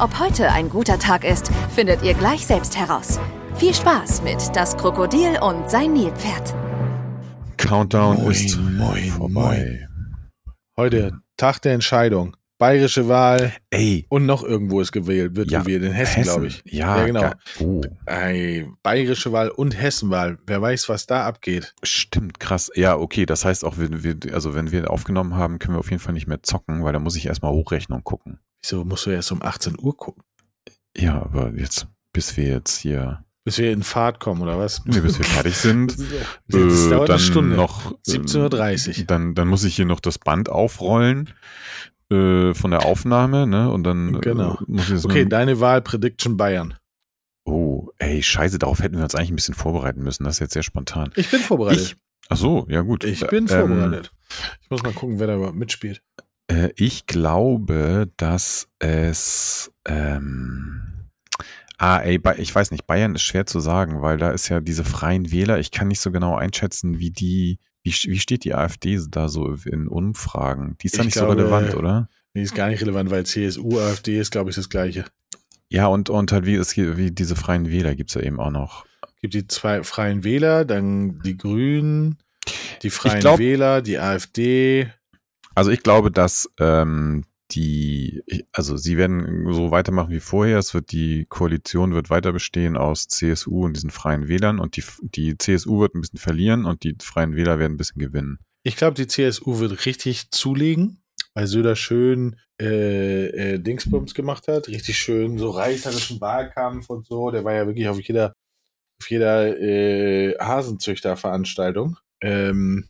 [0.00, 3.20] Ob heute ein guter Tag ist, findet ihr gleich selbst heraus.
[3.56, 6.54] Viel Spaß mit Das Krokodil und sein Nilpferd.
[7.58, 9.86] Countdown Moin, ist moin, vorbei.
[10.78, 12.34] Heute Tag der Entscheidung.
[12.60, 15.82] Bayerische Wahl Ey, und noch irgendwo ist gewählt, wird Ja, gewählt.
[15.82, 16.22] In Hessen, Hessen.
[16.30, 16.62] glaube ich.
[16.66, 17.22] Ja, ja genau.
[17.22, 17.32] ge-
[17.66, 20.38] oh, Ey, Bayerische Wahl und Hessenwahl.
[20.46, 21.74] Wer weiß, was da abgeht.
[21.82, 22.70] stimmt, krass.
[22.76, 25.90] Ja, okay, das heißt auch, wenn wir, also wenn wir aufgenommen haben, können wir auf
[25.90, 28.38] jeden Fall nicht mehr zocken, weil da muss ich erstmal Hochrechnung gucken.
[28.62, 30.22] Wieso musst du erst um 18 Uhr gucken?
[30.96, 34.82] Ja, aber jetzt, bis wir jetzt hier, Bis wir in Fahrt kommen, oder was?
[34.84, 35.96] nee, bis wir fertig sind,
[36.48, 37.56] Das äh, dauert dann eine Stunde.
[37.56, 39.04] noch, äh, 17.30 Uhr.
[39.06, 41.30] Dann, dann muss ich hier noch das Band aufrollen
[42.10, 43.70] äh, von der Aufnahme, ne?
[43.70, 44.54] Und dann Genau.
[44.54, 46.74] äh, muss ich das Okay, deine Wahl Prediction Bayern.
[47.44, 50.24] Oh, ey, scheiße, darauf hätten wir uns eigentlich ein bisschen vorbereiten müssen.
[50.24, 51.10] Das ist jetzt sehr spontan.
[51.16, 51.80] Ich bin vorbereitet.
[51.82, 51.96] Ich,
[52.28, 53.04] ach so, ja gut.
[53.04, 54.12] Ich, bin Ähm, vorbereitet.
[54.62, 56.02] Ich muss mal gucken, wer da überhaupt mitspielt.
[56.48, 59.72] Äh, ich glaube, dass es.
[59.86, 61.08] Ähm,
[61.78, 64.84] ah, ey, ich weiß nicht, Bayern ist schwer zu sagen, weil da ist ja diese
[64.84, 65.58] freien Wähler.
[65.58, 67.58] Ich kann nicht so genau einschätzen, wie die.
[67.82, 70.76] Wie, wie steht die AfD da so in Umfragen?
[70.80, 72.08] Die ist da Ich nicht glaube, so relevant, oder?
[72.34, 75.04] Nee, ist gar nicht relevant, weil CSU, AfD ist, glaube ich, das Gleiche.
[75.68, 78.50] Ja, und, und halt wie, es, gibt- wie diese freien Wähler gibt's ja eben auch
[78.50, 78.84] noch.
[79.20, 82.18] gibt die zwei Freien Wähler, dann die Grünen,
[82.82, 84.90] die Freien glaub- Wähler, die AfD.
[85.54, 90.58] Also ich glaube, dass ähm, die, also sie werden so weitermachen wie vorher.
[90.58, 94.84] Es wird die Koalition wird weiter bestehen aus CSU und diesen Freien Wählern und die,
[95.02, 98.38] die CSU wird ein bisschen verlieren und die Freien Wähler werden ein bisschen gewinnen.
[98.62, 101.02] Ich glaube, die CSU wird richtig zulegen,
[101.34, 107.30] weil Söder schön äh, äh, Dingsbums gemacht hat, richtig schön so reißerischen Wahlkampf und so.
[107.30, 108.34] Der war ja wirklich auf jeder,
[109.00, 111.96] auf jeder äh, Hasenzüchterveranstaltung.
[112.20, 112.88] Ähm,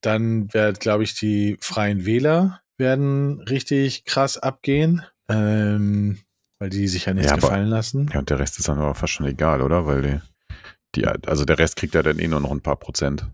[0.00, 6.18] dann wird, glaube ich, die Freien Wähler werden richtig krass abgehen, ähm,
[6.58, 8.10] weil die sich ja nichts Ja, aber- gefallen lassen.
[8.12, 9.86] Ja, und der Rest ist dann aber fast schon egal, oder?
[9.86, 13.26] Weil die, die also der Rest kriegt ja dann eh nur noch ein paar Prozent.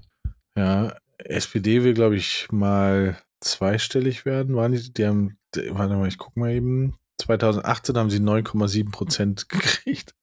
[0.57, 4.55] Ja, SPD will, glaube ich, mal zweistellig werden.
[4.55, 5.37] Waren die, die haben,
[5.71, 6.95] warte mal, ich guck mal eben.
[7.21, 10.15] 2018 haben sie 9,7 Prozent gekriegt.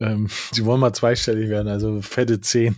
[0.00, 2.76] Ähm, sie wollen mal zweistellig werden, also fette 10.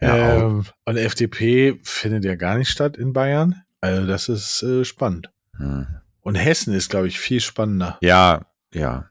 [0.00, 3.62] Ja, ähm, und FDP findet ja gar nicht statt in Bayern.
[3.80, 5.30] Also das ist äh, spannend.
[5.56, 5.86] Hm.
[6.20, 7.98] Und Hessen ist, glaube ich, viel spannender.
[8.02, 9.10] Ja, ja,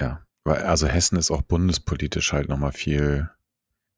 [0.00, 0.22] ja.
[0.44, 3.28] Weil, also Hessen ist auch bundespolitisch halt nochmal viel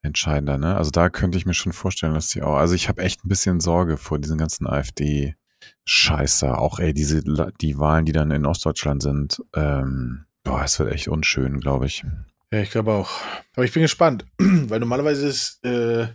[0.02, 0.76] entscheidender, ne?
[0.76, 3.28] Also da könnte ich mir schon vorstellen, dass die auch, also ich habe echt ein
[3.28, 6.58] bisschen Sorge vor diesen ganzen AfD-Scheiße.
[6.58, 7.22] Auch ey, diese,
[7.60, 12.04] die Wahlen, die dann in Ostdeutschland sind, ähm, boah, es wird echt unschön, glaube ich.
[12.52, 13.10] Ja, ich glaube auch.
[13.56, 16.08] Aber ich bin gespannt, weil normalerweise ist äh,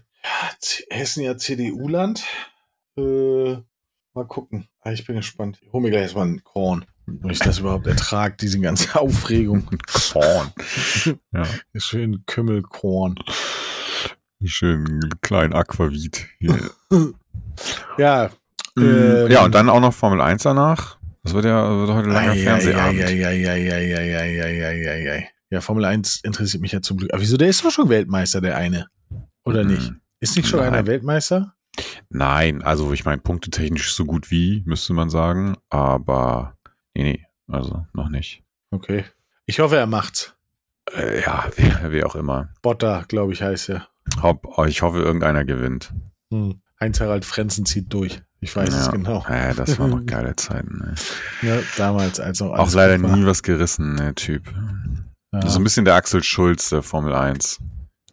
[0.90, 2.24] Hessen ja CDU-Land.
[2.98, 3.58] Äh,
[4.14, 4.68] Mal gucken.
[4.86, 5.60] Ich bin gespannt.
[5.62, 6.86] Ich hole mir gleich erstmal ein Korn.
[7.24, 9.68] Ob ich das überhaupt ertrage, diese ganze Aufregung.
[10.12, 10.52] Korn.
[11.32, 11.46] Ja.
[11.76, 13.16] Schön Kümmelkorn.
[14.44, 16.28] Schön kleinen Aquavit.
[16.40, 16.72] Hier.
[17.98, 18.30] ja.
[18.78, 20.98] Äh, ja, und dann auch noch Formel 1 danach.
[21.24, 23.00] Das wird ja wird heute langer Fernsehabend.
[25.52, 27.14] Ja, Formel 1 interessiert mich ja zum Glück.
[27.14, 28.88] Aber wieso, der ist doch schon Weltmeister, der eine.
[29.44, 29.92] Oder nicht?
[30.20, 30.74] Ist nicht schon Nein.
[30.74, 31.56] einer Weltmeister?
[32.10, 35.58] Nein, also ich meine, punktetechnisch so gut wie, müsste man sagen.
[35.70, 36.58] Aber
[36.94, 38.44] nee, nee, also noch nicht.
[38.72, 39.06] Okay.
[39.46, 40.36] Ich hoffe, er macht's.
[40.94, 42.50] Äh, ja, wer, wer auch immer.
[42.62, 43.88] Botter, glaube ich, heißt er.
[44.22, 45.94] Hopp, oh, ich hoffe, irgendeiner gewinnt.
[46.32, 46.62] Hm.
[46.80, 48.22] Heinz-Harald Frenzen zieht durch.
[48.42, 48.92] Ich weiß es ja.
[48.92, 49.26] genau.
[49.28, 50.78] Äh, das waren noch geile Zeiten.
[50.78, 50.96] Ne?
[51.42, 54.54] Ja, damals, als noch Auch leider nie was gerissen, der Typ.
[55.34, 55.48] Ja.
[55.48, 57.60] So ein bisschen der Axel Schulz der Formel 1.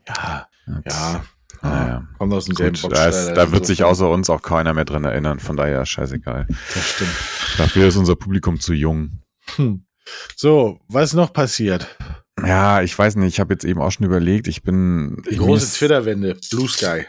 [0.08, 0.48] ja,
[0.84, 1.24] Jetzt- ja.
[1.62, 2.06] Naja.
[2.18, 4.84] Kommt aus demselben Gut, da, ist, da also wird sich außer uns auch keiner mehr
[4.84, 6.46] dran erinnern, von daher scheißegal.
[6.74, 7.10] Das stimmt.
[7.58, 9.20] Dafür ist unser Publikum zu jung.
[9.56, 9.84] Hm.
[10.36, 11.96] So, was ist noch passiert?
[12.44, 15.22] Ja, ich weiß nicht, ich habe jetzt eben auch schon überlegt, ich bin.
[15.30, 17.04] Die große Twitter-Wende, Blue Sky.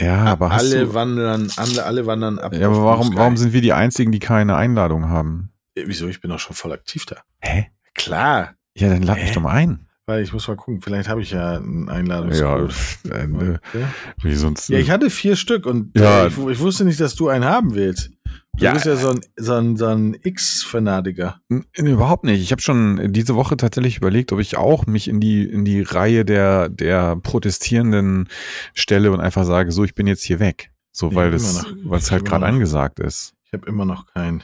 [0.00, 2.54] Ja, aber hast alle du, wandern, alle, alle wandern ab.
[2.54, 5.52] Ja, aber warum, warum sind wir die Einzigen, die keine Einladung haben?
[5.74, 6.08] Äh, Wieso?
[6.08, 7.16] Ich bin doch schon voll aktiv da.
[7.40, 7.70] Hä?
[7.94, 9.34] Klar, Ja, dann lad mich Hä?
[9.34, 9.88] doch mal ein.
[10.10, 10.80] Weil ich muss mal gucken.
[10.82, 12.74] Vielleicht habe ich ja einen Ja, Einladungscode.
[13.12, 13.80] äh, ne, Ja.
[14.22, 14.68] wie sonst.
[14.68, 16.24] ja, ich hatte vier Stück und Ja.
[16.24, 18.10] äh, ich, ich wusste nicht, dass du einen haben willst.
[18.56, 21.40] Du Ja, bist ja so ein, so ein, so ein X-Fanatiker.
[21.76, 22.42] Überhaupt nicht.
[22.42, 25.82] Ich habe schon diese Woche tatsächlich überlegt, ob ich auch mich in die in die
[25.82, 28.28] Reihe der der Protestierenden
[28.74, 32.24] stelle und einfach sage, so ich bin jetzt hier weg, so Ich weil es halt
[32.24, 33.34] gerade angesagt ist.
[33.44, 34.42] Ich habe immer noch keinen.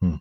[0.00, 0.20] Hm.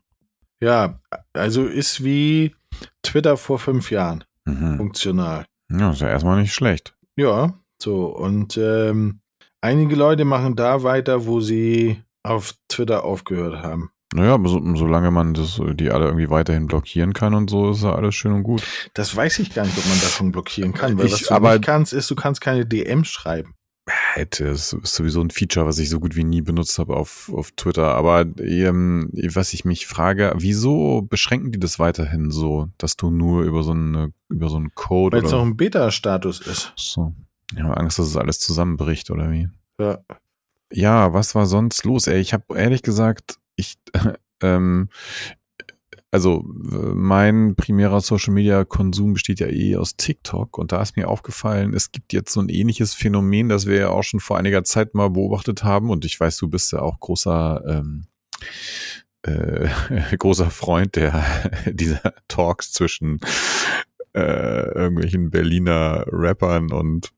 [0.61, 0.99] Ja,
[1.33, 2.55] also ist wie
[3.01, 4.23] Twitter vor fünf Jahren.
[4.45, 4.77] Mhm.
[4.77, 5.45] Funktional.
[5.71, 6.95] Ja, ist ja erstmal nicht schlecht.
[7.15, 8.05] Ja, so.
[8.07, 9.19] Und ähm,
[9.61, 13.89] einige Leute machen da weiter, wo sie auf Twitter aufgehört haben.
[14.15, 17.95] Naja, so, solange man das die alle irgendwie weiterhin blockieren kann und so, ist ja
[17.95, 18.61] alles schön und gut.
[18.93, 20.97] Das weiß ich gar nicht, ob man davon blockieren kann.
[20.99, 23.55] Weil Ich- was du aber- nicht kannst, ist, du kannst keine DM schreiben.
[24.15, 27.31] Hätte, es ist sowieso ein Feature, was ich so gut wie nie benutzt habe auf,
[27.33, 27.95] auf Twitter.
[27.95, 33.41] Aber ähm, was ich mich frage, wieso beschränken die das weiterhin so, dass du nur
[33.41, 36.73] über so eine, über so einen Code Weil es noch ein Beta-Status ist.
[36.75, 37.15] so.
[37.55, 39.49] Ich habe Angst, dass es alles zusammenbricht, oder wie?
[39.79, 39.99] Ja.
[40.71, 42.05] Ja, was war sonst los?
[42.05, 43.77] Ey, ich habe ehrlich gesagt, ich,
[44.43, 44.89] ähm,
[46.13, 51.07] also mein primärer Social Media Konsum besteht ja eh aus TikTok und da ist mir
[51.07, 54.63] aufgefallen, es gibt jetzt so ein ähnliches Phänomen, das wir ja auch schon vor einiger
[54.63, 58.05] Zeit mal beobachtet haben und ich weiß, du bist ja auch großer ähm,
[59.23, 59.67] äh,
[60.17, 61.25] großer Freund der
[61.65, 63.19] dieser Talks zwischen
[64.13, 67.11] äh, irgendwelchen Berliner Rappern und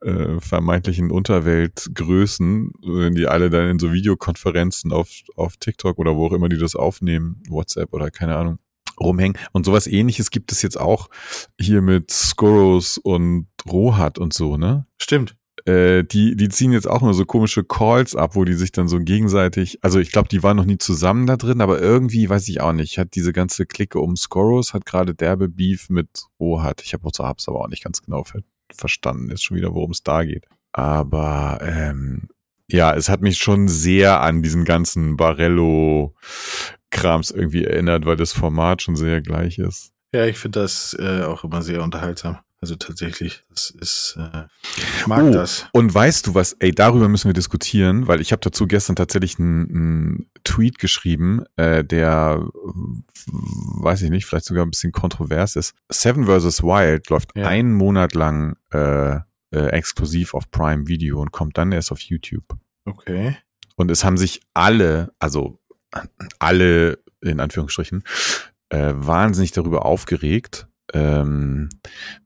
[0.00, 6.26] äh, vermeintlichen Unterweltgrößen, wenn die alle dann in so Videokonferenzen auf, auf TikTok oder wo
[6.26, 8.58] auch immer die das aufnehmen, WhatsApp oder keine Ahnung,
[9.00, 9.38] rumhängen.
[9.52, 11.08] Und sowas ähnliches gibt es jetzt auch
[11.60, 14.86] hier mit Scoros und Rohat und so, ne?
[14.98, 15.36] Stimmt.
[15.64, 18.88] Äh, die, die ziehen jetzt auch nur so komische Calls ab, wo die sich dann
[18.88, 22.48] so gegenseitig, also ich glaube, die waren noch nie zusammen da drin, aber irgendwie, weiß
[22.48, 26.08] ich auch nicht, hat diese ganze Clique um Scoros, hat gerade derbe Beef mit
[26.40, 26.82] Rohat.
[26.82, 28.40] Ich habe hab's aber auch nicht ganz genau ver
[28.74, 30.46] verstanden, jetzt schon wieder, worum es da geht.
[30.72, 32.28] Aber ähm,
[32.70, 38.82] ja, es hat mich schon sehr an diesen ganzen Barello-Krams irgendwie erinnert, weil das Format
[38.82, 39.92] schon sehr gleich ist.
[40.12, 42.38] Ja, ich finde das äh, auch immer sehr unterhaltsam.
[42.60, 44.46] Also tatsächlich, das ist, äh,
[44.98, 45.30] ich mag Oh.
[45.30, 45.66] das.
[45.72, 49.38] Und weißt du was, ey, darüber müssen wir diskutieren, weil ich habe dazu gestern tatsächlich
[49.38, 52.42] einen, Tweet geschrieben, äh, der,
[53.26, 55.74] weiß ich nicht, vielleicht sogar ein bisschen kontrovers ist.
[55.88, 56.62] Seven vs.
[56.62, 57.46] Wild läuft Ja.
[57.46, 59.16] einen Monat lang äh,
[59.50, 62.44] äh, exklusiv auf Prime Video und kommt dann erst auf YouTube.
[62.86, 63.36] Okay.
[63.76, 65.60] Und es haben sich alle, also
[66.38, 68.02] alle in Anführungsstrichen,
[68.70, 71.68] äh, wahnsinnig darüber aufgeregt, ähm,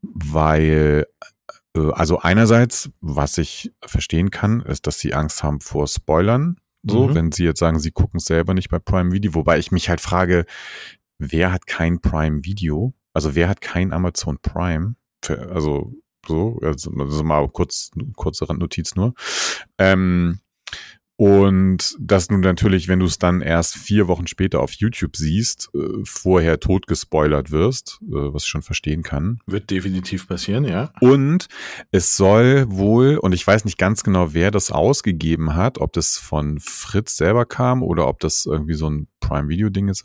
[0.03, 1.07] weil,
[1.77, 6.57] äh, also einerseits, was ich verstehen kann, ist, dass sie Angst haben vor Spoilern.
[6.85, 7.15] So, Mhm.
[7.15, 9.89] wenn sie jetzt sagen, sie gucken es selber nicht bei Prime Video, wobei ich mich
[9.89, 10.45] halt frage,
[11.19, 12.93] wer hat kein Prime Video?
[13.15, 14.97] Also wer hat kein Amazon Prime?
[15.25, 15.95] Für, also
[16.27, 19.15] so, also, also mal kurz, kurze Randnotiz nur.
[19.79, 20.41] Ähm,
[21.23, 25.71] und das nun natürlich, wenn du es dann erst vier Wochen später auf YouTube siehst,
[25.73, 29.39] äh, vorher tot gespoilert wirst, äh, was ich schon verstehen kann.
[29.47, 30.93] Wird definitiv passieren, ja.
[31.01, 31.47] Und
[31.93, 36.19] es soll wohl, und ich weiß nicht ganz genau, wer das ausgegeben hat, ob das
[36.19, 40.03] von Fritz selber kam oder ob das irgendwie so ein Prime-Video-Ding ist.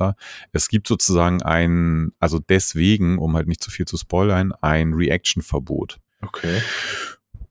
[0.51, 5.97] Es gibt sozusagen ein, also deswegen, um halt nicht zu viel zu spoilern, ein Reaction-Verbot.
[6.21, 6.61] Okay.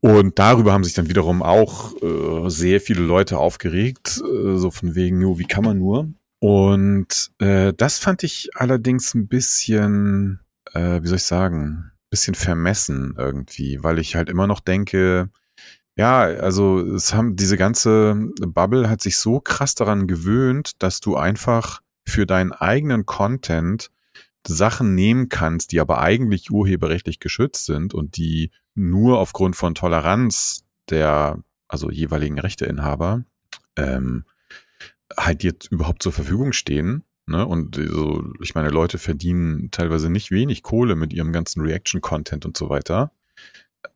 [0.07, 4.95] Und darüber haben sich dann wiederum auch äh, sehr viele Leute aufgeregt, äh, so von
[4.95, 6.09] wegen, jo, wie kann man nur?
[6.39, 10.39] Und äh, das fand ich allerdings ein bisschen,
[10.73, 15.29] äh, wie soll ich sagen, bisschen vermessen irgendwie, weil ich halt immer noch denke,
[15.97, 21.17] ja, also es haben diese ganze Bubble hat sich so krass daran gewöhnt, dass du
[21.17, 23.89] einfach für deinen eigenen Content
[24.47, 30.65] Sachen nehmen kannst, die aber eigentlich urheberrechtlich geschützt sind und die nur aufgrund von Toleranz
[30.89, 33.23] der also jeweiligen Rechteinhaber
[33.75, 34.25] ähm,
[35.17, 37.03] halt jetzt überhaupt zur Verfügung stehen.
[37.25, 37.45] Ne?
[37.45, 42.55] Und so, ich meine, Leute verdienen teilweise nicht wenig Kohle mit ihrem ganzen Reaction-Content und
[42.55, 43.11] so weiter.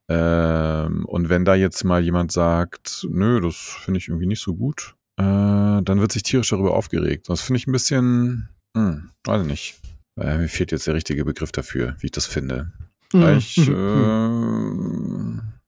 [0.09, 4.55] Ähm, und wenn da jetzt mal jemand sagt, nö, das finde ich irgendwie nicht so
[4.55, 7.29] gut, äh, dann wird sich tierisch darüber aufgeregt.
[7.29, 9.79] Das finde ich ein bisschen, hm, weiß nicht.
[10.19, 12.71] Äh, mir fehlt jetzt der richtige Begriff dafür, wie ich das finde.
[13.13, 13.71] Ich, äh,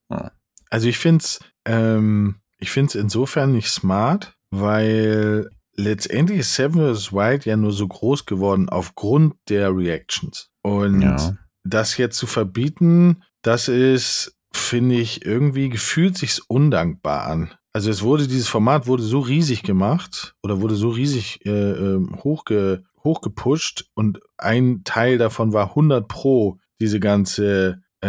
[0.09, 0.31] ja.
[0.69, 7.11] Also ich finde es ähm, ich find's insofern nicht smart, weil letztendlich ist Seven vs.
[7.11, 10.49] Wild ja nur so groß geworden aufgrund der Reactions.
[10.61, 11.33] Und Ja.
[11.65, 17.51] das jetzt zu verbieten, das ist, finde ich, irgendwie gefühlt sich's undankbar an.
[17.73, 22.15] Also es wurde, dieses Format wurde so riesig gemacht oder wurde so riesig äh, ähm,
[22.23, 28.07] hochge, hochgepusht und ein Teil davon war 100 pro diese ganze äh,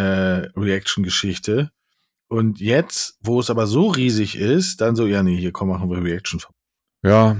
[0.55, 1.71] Reaction-Geschichte.
[2.27, 5.89] Und jetzt, wo es aber so riesig ist, dann so, ja, nee, hier komm, machen
[5.89, 6.41] wir Reaction.
[7.03, 7.37] Ja,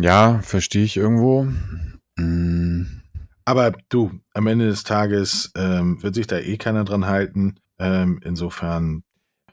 [0.00, 1.48] ja, verstehe ich irgendwo.
[2.16, 3.02] Mm.
[3.44, 7.58] Aber du, am Ende des Tages ähm, wird sich da eh keiner dran halten.
[7.78, 9.02] Ähm, insofern.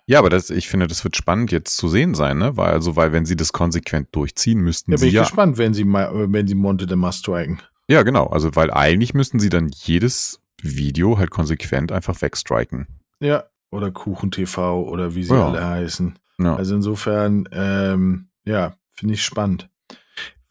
[0.07, 2.55] Ja, aber das, ich finde, das wird spannend jetzt zu sehen sein, ne?
[2.57, 5.21] Weil, also, weil wenn sie das konsequent durchziehen, müssten Ja, sie bin ich ja.
[5.24, 7.59] gespannt, wenn sie mal, wenn sie Monte de Mas striken.
[7.88, 8.27] Ja, genau.
[8.27, 12.88] Also, weil eigentlich müssten sie dann jedes Video halt konsequent einfach wegstriken.
[13.19, 13.45] Ja.
[13.71, 15.47] Oder Kuchen TV oder wie sie Ja.
[15.50, 16.17] alle heißen.
[16.38, 16.55] Ja.
[16.55, 19.69] Also insofern, ähm, ja, finde ich spannend.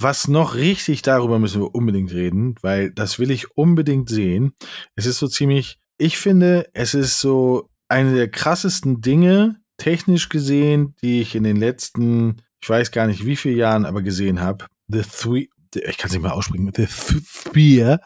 [0.00, 4.52] Was noch richtig, darüber müssen wir unbedingt reden, weil das will ich unbedingt sehen.
[4.96, 10.94] Es ist so ziemlich, ich finde, es ist so eine der krassesten Dinge, technisch gesehen,
[11.02, 14.66] die ich in den letzten, ich weiß gar nicht wie viele Jahren, aber gesehen habe.
[14.88, 18.00] The Three, ich kann es nicht mal aussprechen, The Sphere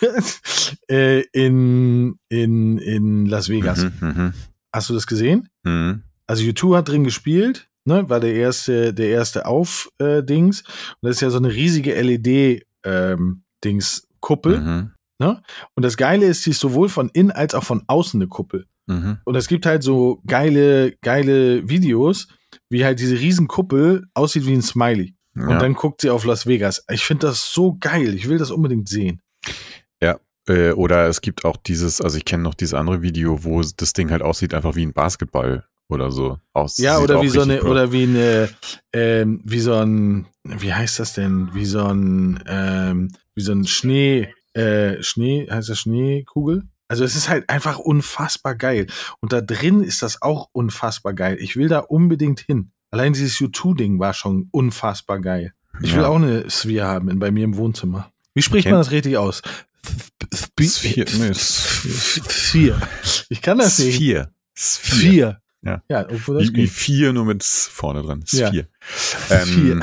[0.90, 3.84] äh, in, in, in Las Vegas.
[3.84, 4.32] Mhm, mhm,
[4.72, 5.48] Hast du das gesehen?
[5.62, 6.02] mhm.
[6.26, 10.62] Also U2 hat drin gespielt, ne, war der erste, der erste Auf-Dings.
[10.62, 10.68] und
[11.02, 14.60] das ist ja so eine riesige LED-Dings-Kuppel.
[14.60, 14.90] Mhm,
[15.74, 18.66] Und das Geile ist, die ist sowohl von innen als auch von außen eine Kuppel.
[18.86, 19.18] Mhm.
[19.24, 22.28] Und es gibt halt so geile, geile Videos,
[22.68, 25.14] wie halt diese Riesenkuppel aussieht wie ein Smiley.
[25.34, 25.58] Und Ja.
[25.58, 26.84] dann guckt sie auf Las Vegas.
[26.90, 28.14] Ich finde das so geil.
[28.14, 29.20] Ich will das unbedingt sehen.
[30.48, 33.92] Äh, oder es gibt auch dieses, also ich kenne noch dieses andere Video, wo das
[33.92, 36.78] Ding halt aussieht einfach wie ein Basketball oder so aus.
[36.78, 37.70] Ja, oder wie so eine, cool.
[37.70, 38.50] oder wie eine,
[38.92, 41.48] ähm, wie so ein, wie heißt das denn?
[41.54, 46.64] Wie so ein, ähm, wie so ein Schnee, äh, Schnee, heißt das Schneekugel?
[46.88, 48.86] Also es ist halt einfach unfassbar geil.
[49.20, 51.36] Und da drin ist das auch unfassbar geil.
[51.40, 52.70] Ich will da unbedingt hin.
[52.90, 55.52] Allein dieses U2-Ding war schon unfassbar geil.
[55.82, 56.08] Ich will Ja.
[56.08, 58.10] auch eine Sphere haben in, bei mir im Wohnzimmer.
[58.34, 59.42] Wie spricht Kennt- man das richtig aus?
[61.44, 62.80] Sphere.
[63.28, 63.96] Ich kann das nicht.
[63.96, 64.30] Sphere.
[64.54, 65.38] Sphere.
[65.64, 65.82] Ja.
[65.88, 68.22] Ja, obwohl das Wie, vier, nur mit vorne dran.
[68.28, 68.48] Ja.
[68.48, 68.68] Sphere.
[68.80, 69.70] Sphere.
[69.72, 69.82] Ähm,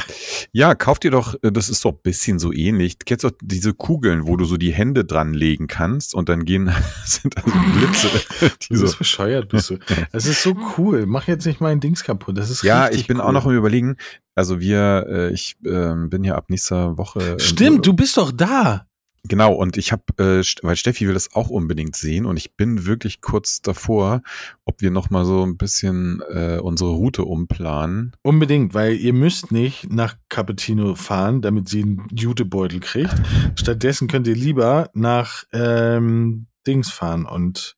[0.52, 3.00] ja, kauft ihr doch, äh, das ist doch ein bisschen so ähnlich.
[3.00, 6.46] Du kennst doch diese Kugeln, wo du so die Hände dran legen kannst und dann
[6.46, 6.72] gehen,
[7.06, 8.10] sind da so Blitze.
[8.62, 9.78] Die Du so, bist bescheuert, bist du.
[10.12, 11.06] Das ist so cool.
[11.06, 12.38] Mach jetzt nicht mein Dings kaputt.
[12.38, 13.24] Das ist ja, ich bin cool.
[13.24, 13.98] auch noch im Überlegen.
[14.36, 17.20] Also wir, äh, ich ähm, bin ja ab nächster Woche.
[17.34, 18.86] im Stimmt, du bist doch da.
[19.28, 22.86] Genau, und ich habe, äh, weil Steffi will das auch unbedingt sehen und ich bin
[22.88, 24.24] wirklich kurz davor,
[24.66, 28.14] ob wir noch mal so ein bisschen äh, unsere Route umplanen.
[28.24, 33.14] Unbedingt, weil ihr müsst nicht nach Cappuccino fahren, damit sie einen Jutebeutel kriegt.
[33.56, 37.78] Stattdessen könnt ihr lieber nach ähm, Dings fahren und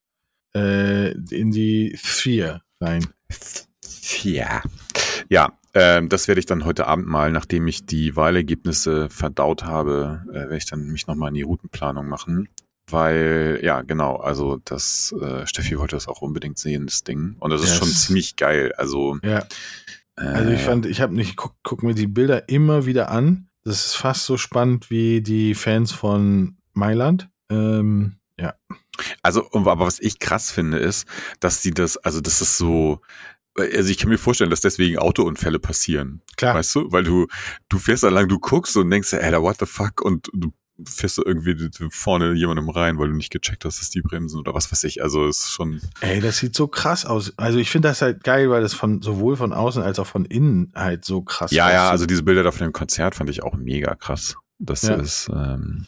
[0.55, 3.05] äh, in die Sphere rein.
[4.23, 4.61] Ja.
[5.29, 10.23] Ja, ähm, das werde ich dann heute Abend mal, nachdem ich die Wahlergebnisse verdaut habe,
[10.29, 12.49] äh, werde ich dann mich noch mal in die Routenplanung machen.
[12.87, 17.37] Weil, ja, genau, also das, äh, Steffi wollte das auch unbedingt sehen, das Ding.
[17.39, 18.73] Und das ist Ja, schon ziemlich geil.
[18.77, 19.45] Also, Ja,
[20.17, 23.47] äh, also ich fand, ich habe nicht, guck, guck mir die Bilder immer wieder an.
[23.63, 27.29] Das ist fast so spannend wie die Fans von Mailand.
[27.49, 28.53] Ähm, ja.
[29.21, 31.07] Also, aber was ich krass finde, ist,
[31.39, 32.99] dass die das, also das ist so,
[33.55, 36.21] also ich kann mir vorstellen, dass deswegen Autounfälle passieren.
[36.37, 36.55] Klar.
[36.55, 36.91] Weißt du?
[36.91, 37.27] Weil du,
[37.69, 40.01] du fährst da lang, du guckst und denkst, ey, what the fuck?
[40.01, 40.51] Und du
[40.87, 44.55] fährst da irgendwie vorne jemandem rein, weil du nicht gecheckt hast, dass die bremsen oder
[44.55, 45.03] was weiß ich.
[45.03, 47.31] Also es ist schon, Ey, das sieht so krass aus.
[47.37, 50.25] Also ich finde das halt geil, weil das von sowohl von außen als auch von
[50.25, 51.91] innen halt so krass ja, ja, aussieht.
[51.91, 54.35] also diese Bilder da von dem Konzert fand ich auch mega krass.
[54.57, 54.95] Das Ja.
[54.95, 55.85] ist, ähm,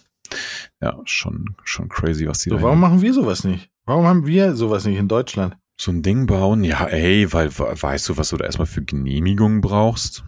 [0.81, 3.71] ja, schon, schon crazy, was die so, da warum machen wir sowas nicht?
[3.85, 5.57] Warum haben wir sowas nicht in Deutschland?
[5.77, 8.81] So ein Ding bauen, ja, ey, weil we- weißt du, was du da erstmal für
[8.83, 10.23] Genehmigungen brauchst?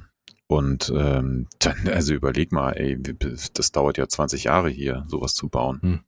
[0.47, 5.49] Und ähm, dann, also überleg mal, ey, das dauert ja 20 Jahre hier, sowas zu
[5.49, 5.79] bauen.
[5.81, 5.99] Hm.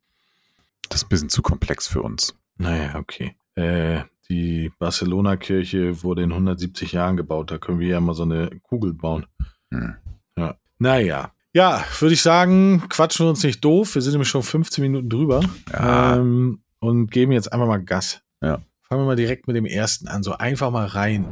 [0.89, 2.35] Das ist ein bisschen zu komplex für uns.
[2.57, 3.35] Naja, okay.
[3.55, 7.51] Äh, die Barcelona-Kirche wurde in 170 Jahren gebaut.
[7.51, 9.25] Da können wir ja mal so eine Kugel bauen.
[9.71, 9.95] Hm.
[10.37, 10.55] Ja.
[10.77, 11.31] Naja.
[11.53, 13.95] Ja, würde ich sagen, quatschen wir uns nicht doof.
[13.95, 15.41] Wir sind nämlich schon 15 Minuten drüber.
[15.73, 16.15] Ja.
[16.17, 18.21] Ähm, und geben jetzt einfach mal Gas.
[18.41, 18.61] Ja.
[18.91, 20.23] Fangen wir mal direkt mit dem ersten an.
[20.23, 21.27] So einfach mal rein.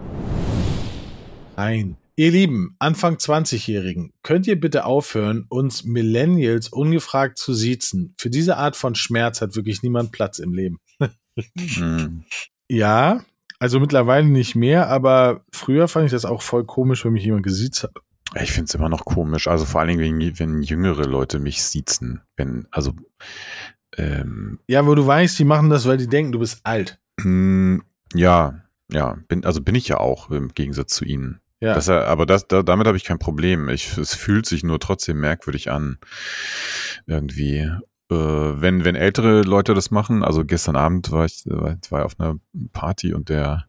[1.55, 1.97] Rein.
[2.15, 8.13] Ihr Lieben, Anfang 20-Jährigen, könnt ihr bitte aufhören, uns Millennials ungefragt zu siezen?
[8.19, 10.79] Für diese Art von Schmerz hat wirklich niemand Platz im Leben.
[11.55, 12.23] Hm.
[12.67, 13.21] Ja,
[13.59, 17.43] also mittlerweile nicht mehr, aber früher fand ich das auch voll komisch, wenn mich jemand
[17.43, 17.91] gesiezt hat.
[18.41, 19.47] Ich finde es immer noch komisch.
[19.47, 22.21] Also vor allen Dingen, wenn, wenn jüngere Leute mich siezen.
[22.35, 22.93] Wenn, also,
[23.95, 26.99] ähm, Ja, wo du weißt, die machen das, weil die denken, du bist alt.
[27.17, 27.81] Mh,
[28.13, 31.41] ja, ja, bin, also bin ich ja auch im Gegensatz zu ihnen.
[31.59, 33.67] Ja, Das, aber das, da, damit habe ich kein Problem.
[33.69, 35.97] Ich, es fühlt sich nur trotzdem merkwürdig an.
[37.07, 37.69] Irgendwie.
[38.09, 42.19] Äh, wenn, wenn ältere Leute das machen, also gestern Abend war ich, war, ich auf
[42.19, 42.37] einer
[42.71, 43.65] Party und der,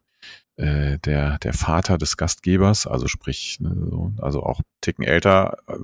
[0.56, 5.76] äh, der, der Vater des Gastgebers, also sprich, ne, so, also auch Ticken älter, äh,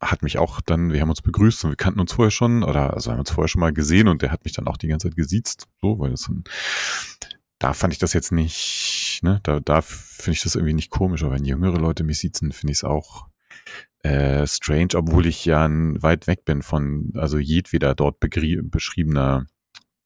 [0.00, 2.94] hat mich auch dann, wir haben uns begrüßt und wir kannten uns vorher schon, oder
[2.94, 5.08] also haben uns vorher schon mal gesehen und der hat mich dann auch die ganze
[5.08, 6.44] Zeit gesiezt, so, weil das ein,
[7.58, 11.22] da fand ich das jetzt nicht, ne, da, da finde ich das irgendwie nicht komisch,
[11.22, 13.26] aber wenn jüngere Leute mich siezen, finde ich es auch
[14.02, 19.46] äh, strange, obwohl ich ja weit weg bin von, also jedweder dort beschriebener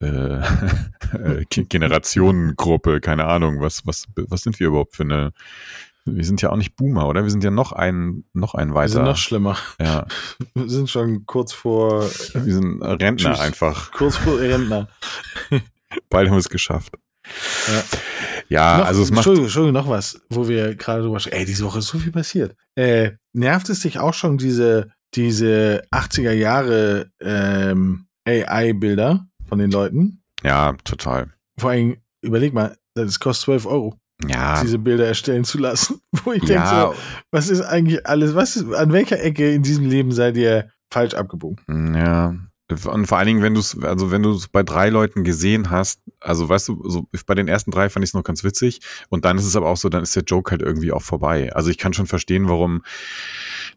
[0.00, 0.40] äh,
[1.12, 5.32] äh Generationengruppe, keine Ahnung, was, was, was sind wir überhaupt für eine,
[6.04, 7.22] wir sind ja auch nicht Boomer, oder?
[7.22, 8.82] Wir sind ja noch ein, noch ein weiter.
[8.82, 9.58] Wir sind noch schlimmer.
[9.80, 10.06] Ja.
[10.54, 12.02] Wir sind schon kurz vor.
[12.02, 13.40] Wir sind Rentner tschüss.
[13.40, 13.92] einfach.
[13.92, 14.88] Kurz vor Rentner.
[16.10, 16.94] Beide haben wir es geschafft.
[17.68, 17.84] Ja,
[18.48, 19.18] ja noch, also es macht.
[19.18, 21.38] Entschuldigung, Entschuldigung, noch was, wo wir gerade drüber sprechen.
[21.38, 22.56] Ey, diese Woche ist so viel passiert.
[22.74, 30.22] Äh, nervt es dich auch schon, diese, diese 80er Jahre ähm, AI-Bilder von den Leuten?
[30.42, 31.32] Ja, total.
[31.58, 33.98] Vor allem, überleg mal, das kostet 12 Euro.
[34.28, 34.62] Ja.
[34.62, 36.00] Diese Bilder erstellen zu lassen.
[36.24, 36.92] Wo ich denke, Ja.
[36.92, 36.94] so,
[37.30, 41.14] was ist eigentlich alles, was ist, an welcher Ecke in diesem Leben seid ihr falsch
[41.14, 41.94] abgebogen?
[41.94, 42.34] Ja.
[42.86, 45.68] Und vor allen Dingen, wenn du es, also wenn du es bei drei Leuten gesehen
[45.70, 48.80] hast, also weißt du, so bei den ersten drei fand ich es noch ganz witzig
[49.10, 51.52] und dann ist es aber auch so, dann ist der Joke halt irgendwie auch vorbei.
[51.54, 52.82] Also ich kann schon verstehen, warum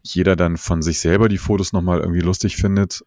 [0.03, 3.03] jeder dann von sich selber die Fotos nochmal irgendwie lustig findet.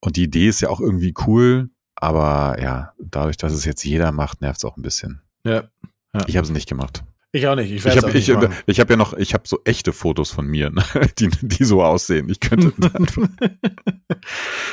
[0.00, 4.10] Und die Idee ist ja auch irgendwie cool, aber ja, dadurch, dass es jetzt jeder
[4.10, 5.22] macht, nervt es auch ein bisschen.
[5.44, 5.64] Ja.
[6.26, 7.02] Ich habe es nicht gemacht.
[7.32, 7.72] Ich auch nicht.
[7.72, 8.54] Ich, Ich habe auch nicht ich, machen.
[8.66, 10.84] ich hab ja noch, ich habe so echte Fotos von mir, ne,
[11.18, 12.28] die, die so aussehen.
[12.28, 12.72] Ich könnte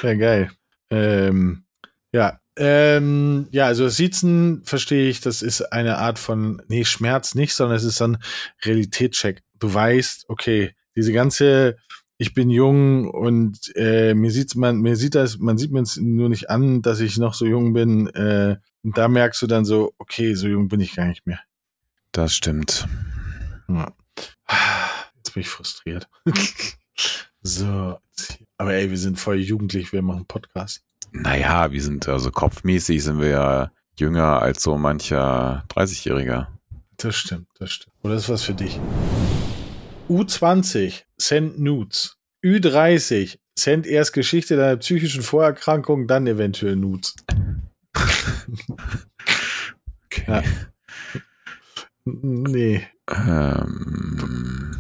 [0.03, 0.51] ja, geil.
[0.89, 1.63] Ähm,
[2.12, 7.34] ja, ähm, ja, also das Siezen verstehe ich, das ist eine Art von, nee, Schmerz
[7.34, 8.17] nicht, sondern es ist ein
[8.65, 9.41] Realitätscheck.
[9.60, 11.77] Du weißt, okay, diese ganze,
[12.21, 15.95] ich bin jung und äh, mir sieht man, mir sieht das, man sieht mir es
[15.95, 18.07] nur nicht an, dass ich noch so jung bin.
[18.07, 21.39] Äh, und da merkst du dann so, okay, so jung bin ich gar nicht mehr.
[22.11, 22.88] Das stimmt.
[23.69, 23.93] Ja.
[25.15, 26.09] Jetzt bin ich frustriert.
[27.41, 27.97] so.
[28.57, 30.83] Aber ey, wir sind voll jugendlich, wir machen Podcast.
[31.13, 36.47] Naja, wir sind, also kopfmäßig sind wir ja jünger als so mancher 30-Jähriger.
[36.97, 37.95] Das stimmt, das stimmt.
[38.03, 38.77] Oder ist was für dich?
[40.10, 42.17] U20, send Nudes.
[42.43, 47.15] Ü30, send erst Geschichte deiner psychischen Vorerkrankung, dann eventuell Nudes.
[50.06, 50.24] Okay.
[50.28, 50.43] Ja.
[52.06, 54.76] Nee, Ähm,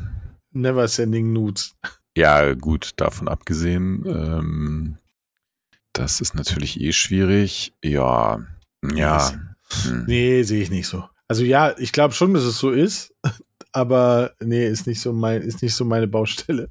[0.51, 1.75] never sending Nudes.
[2.15, 4.97] ja, gut, davon abgesehen, ähm,
[5.93, 7.73] das ist natürlich eh schwierig.
[7.83, 8.45] Ja,
[8.95, 9.31] ja.
[9.83, 10.05] Hm.
[10.07, 11.03] Nee, sehe ich nicht so.
[11.27, 13.13] Also ja, ich glaube schon, dass es so ist,
[13.71, 16.69] aber nee, ist nicht so mein, ist nicht so meine Baustelle.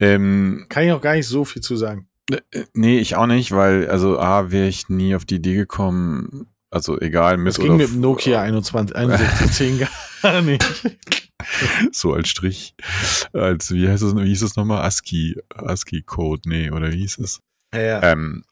[0.00, 2.08] Ähm, Kann ich auch gar nicht so viel zu sagen.
[2.30, 6.46] Äh, Nee, ich auch nicht, weil, also A, wäre ich nie auf die Idee gekommen,
[6.70, 9.88] also egal mit Das ging mit Nokia 21, 6110
[10.22, 10.64] gar nicht.
[11.92, 12.74] so als Strich,
[13.32, 14.82] als, wie heißt es, wie hieß es nochmal?
[14.82, 17.40] ASCII, ASCII-Code, nee, oder wie hieß es?
[17.72, 18.02] Ja, ja.
[18.02, 18.44] Ähm,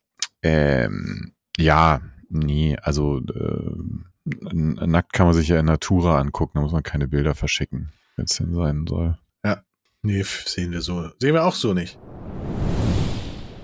[0.42, 6.72] ähm, ja, nee, also ähm, nackt kann man sich ja in Natura angucken, da muss
[6.72, 9.18] man keine Bilder verschicken, wenn es denn sein soll.
[10.06, 11.08] Nee, f- sehen wir so.
[11.18, 11.98] Sehen wir auch so nicht.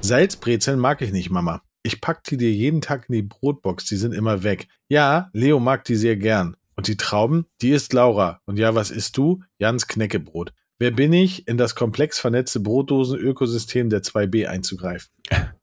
[0.00, 1.62] Salzbrezeln mag ich nicht, Mama.
[1.82, 4.66] Ich pack die dir jeden Tag in die Brotbox, die sind immer weg.
[4.88, 6.56] Ja, Leo mag die sehr gern.
[6.76, 8.40] Und die Trauben, die isst Laura.
[8.46, 9.42] Und ja, was isst du?
[9.58, 10.54] Jans Knäckebrot.
[10.78, 15.10] Wer bin ich, in das komplex vernetzte Brotdosen-Ökosystem der 2B einzugreifen?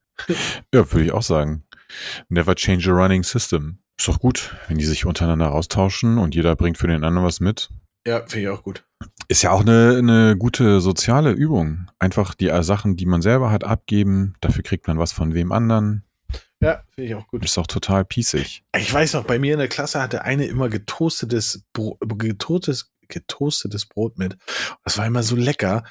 [0.74, 1.64] Ja, würde ich auch sagen.
[2.28, 3.78] Never change a running system.
[4.00, 7.40] Ist doch gut, wenn die sich untereinander austauschen und jeder bringt für den anderen was
[7.40, 7.70] mit.
[8.08, 8.86] Ja, finde ich auch gut.
[9.28, 11.90] Ist ja auch eine, eine gute soziale Übung.
[12.00, 14.36] Einfach die Sachen, die man selber hat, abgeben.
[14.40, 16.04] Dafür kriegt man was von wem anderen.
[16.62, 17.44] Ja, finde ich auch gut.
[17.44, 18.64] Ist doch total pießig.
[18.78, 23.86] Ich weiß noch, bei mir in der Klasse hatte eine immer getoastetes, Bro getoastetes, getoastetes
[23.86, 24.38] Brot mit.
[24.84, 25.84] Das war immer so lecker.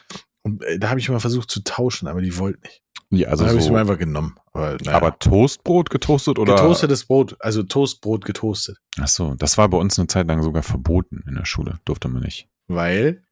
[0.42, 2.82] Und äh, da habe ich immer versucht zu tauschen, aber die wollten nicht.
[3.10, 4.36] Ja, also habe ich so, mir einfach genommen.
[4.52, 4.96] Aber, naja.
[4.96, 6.56] aber Toastbrot getoastet oder?
[6.56, 8.78] getoastetes Brot, also Toastbrot getoastet.
[8.98, 11.78] Ach so, das war bei uns eine Zeit lang sogar verboten in der Schule.
[11.84, 12.48] Durfte man nicht.
[12.66, 13.22] Weil,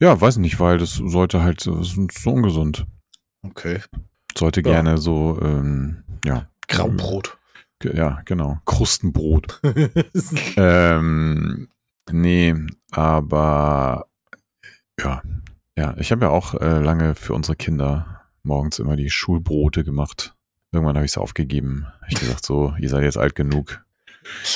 [0.00, 2.86] Ja, weiß nicht, weil das sollte halt so, das so ungesund.
[3.42, 3.80] okay,
[4.36, 4.70] Sollte Ja.
[4.72, 6.48] gerne so, ähm, ja.
[6.68, 7.38] Graubrot.
[7.82, 8.60] Ja, genau.
[8.64, 9.60] Krustenbrot.
[10.56, 11.68] ähm,
[12.10, 12.54] nee,
[12.92, 14.06] aber
[15.00, 15.22] ja,
[15.76, 20.34] ja, ich habe ja auch äh, lange für unsere Kinder morgens immer die Schulbrote gemacht.
[20.72, 21.86] Irgendwann habe ich es aufgegeben.
[22.08, 23.84] Ich gesagt, so, ihr seid jetzt alt genug.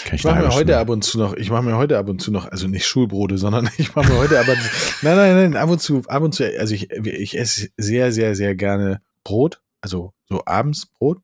[0.05, 2.21] Kann Ich mache mir heute ab und zu noch, ich mache mir heute ab und
[2.21, 4.55] zu noch, also nicht Schulbrote, sondern ich mache mir heute aber,
[5.03, 8.35] nein, nein, nein, ab und zu, ab und zu, also ich, ich esse sehr, sehr,
[8.35, 11.19] sehr gerne Brot, also so abends Brot.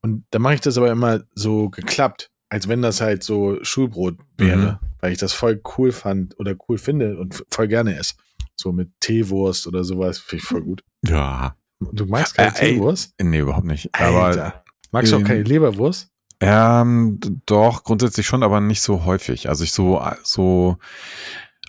[0.00, 4.16] Und dann mache ich das aber immer so geklappt, als wenn das halt so Schulbrot
[4.38, 8.14] wäre, weil ich das voll cool fand oder cool finde und voll gerne esse.
[8.56, 10.18] So mit Teewurst oder sowas.
[10.18, 10.84] Finde ich voll gut.
[11.04, 11.56] Ja.
[11.92, 13.14] Du magst keine Äh, ey, Teewurst?
[13.20, 13.90] Nee, überhaupt nicht.
[13.94, 14.64] Aber Alter.
[14.92, 16.10] Magst du auch ähm, keine Leberwurst?
[16.40, 19.48] ähm, doch, grundsätzlich schon, aber nicht so häufig.
[19.48, 20.76] Also ich so, so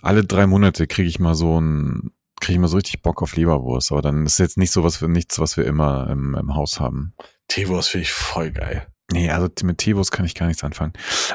[0.02, 3.36] alle drei Monate kriege ich mal so ein, kriege ich mal so richtig Bock auf
[3.36, 3.90] Leberwurst.
[3.92, 7.14] Aber dann ist jetzt nicht so was, nichts, was wir immer im, im Haus haben.
[7.48, 8.86] Teewurst finde ich voll geil.
[9.12, 10.92] Nee, also mit Teewurst kann ich gar nichts anfangen.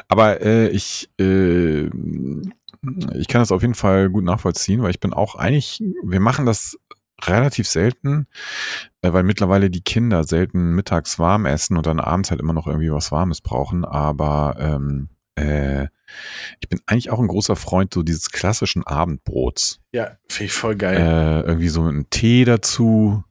[0.08, 5.12] Aber äh, ich, äh, ich kann das auf jeden Fall gut nachvollziehen, weil ich bin
[5.12, 6.78] auch eigentlich, wir machen das
[7.28, 8.26] relativ selten,
[9.02, 12.66] äh, weil mittlerweile die Kinder selten mittags warm essen und dann abends halt immer noch
[12.66, 13.84] irgendwie was Warmes brauchen.
[13.84, 15.84] Aber ähm, äh,
[16.60, 19.80] ich bin eigentlich auch ein großer Freund so dieses klassischen Abendbrots.
[19.92, 20.96] Ja, finde ich voll geil.
[20.98, 23.24] Äh, irgendwie so ein Tee dazu,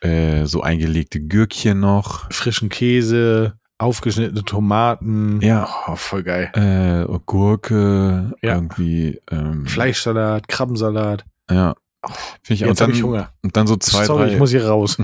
[0.00, 2.30] äh, so eingelegte Gürkchen noch.
[2.32, 5.40] Frischen Käse, aufgeschnittene Tomaten.
[5.42, 5.68] Ja.
[5.88, 6.50] Oh, voll geil.
[6.54, 8.54] Äh, Gurke, Ja.
[8.54, 11.24] irgendwie ähm, Fleischsalat, Krabbensalat.
[11.50, 11.74] Ja.
[12.42, 13.32] Finde ich Jetzt habe ich Hunger.
[13.42, 14.96] und dann so zwei, Sorry, drei, ich muss hier raus.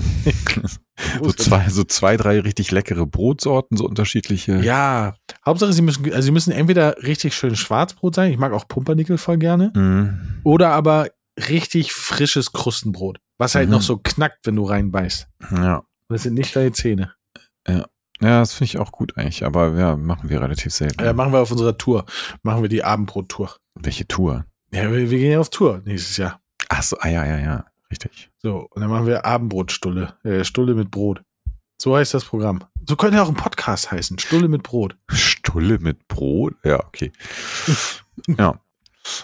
[1.23, 4.59] so zwei, so zwei, drei richtig leckere Brotsorten, so unterschiedliche.
[4.61, 8.67] Ja, Hauptsache, sie müssen, also sie müssen entweder richtig schön Schwarzbrot sein, ich mag auch
[8.67, 10.41] Pumpernickel voll gerne, Mhm.
[10.43, 11.07] oder aber
[11.47, 13.75] richtig frisches Krustenbrot, was halt Mhm.
[13.75, 15.27] noch so knackt, wenn du reinbeißt.
[15.51, 15.77] Ja.
[15.77, 17.13] Und das sind nicht deine Zähne.
[17.67, 17.85] Ja,
[18.41, 21.01] das finde ich auch gut eigentlich, aber ja, machen wir relativ selten.
[21.01, 22.03] Ja, machen wir auf unserer Tour.
[22.43, 23.55] Machen wir die Abendbrot-Tour.
[23.79, 24.43] Welche Tour?
[24.73, 26.41] Ja, wir, wir gehen ja auf Tour nächstes Jahr.
[26.69, 28.29] Ach so, ah, ja, ja, ja, richtig.
[28.37, 30.13] So, und dann machen wir Abendbrotstulle.
[30.23, 31.21] Äh, Stulle mit Brot.
[31.77, 32.63] So heißt das Programm.
[32.87, 34.19] So könnte ja auch ein Podcast heißen.
[34.19, 34.95] Stulle mit Brot.
[35.09, 36.55] Stulle mit Brot?
[36.63, 37.11] Ja, okay.
[38.27, 38.59] ja.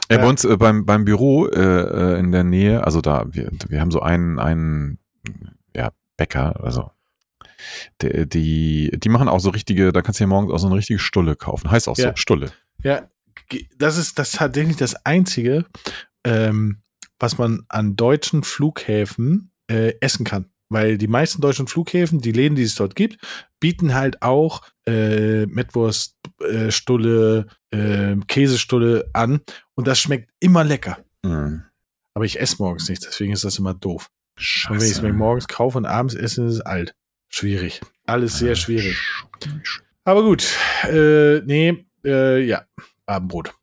[0.10, 3.52] Ja, bei uns äh, beim, beim Büro äh, äh, in der Nähe, also da, wir,
[3.68, 5.00] wir haben so einen, einen
[5.76, 6.90] ja, Bäcker, also
[8.02, 10.76] der, die, die machen auch so richtige, da kannst du ja morgens auch so eine
[10.76, 11.70] richtige Stulle kaufen.
[11.70, 12.12] Heißt auch Ja.
[12.12, 12.52] so, Stulle.
[12.84, 13.10] Ja,
[13.78, 15.66] das ist das tatsächlich das Einzige,
[16.24, 16.82] ähm,
[17.19, 20.49] was man an deutschen Flughäfen äh, essen kann.
[20.69, 23.17] Weil die meisten deutschen Flughäfen, die Läden, die es dort gibt,
[23.60, 29.41] bieten halt auch äh, Mettwurst, äh, Stulle, äh, Käsestulle an.
[29.75, 30.97] Und das schmeckt immer lecker.
[31.23, 31.63] Mhm.
[32.13, 34.10] Aber ich esse morgens nicht, deswegen ist das immer doof.
[34.38, 34.73] Scheiße.
[34.73, 36.95] Und wenn ich es mir morgens kaufe und abends esse, ist es alt.
[37.30, 37.82] Schwierig.
[38.06, 38.97] Alles sehr schwierig.
[40.04, 40.47] Aber gut.
[40.84, 42.65] Äh, nee, äh, ja.
[43.06, 43.54] Abendbrot.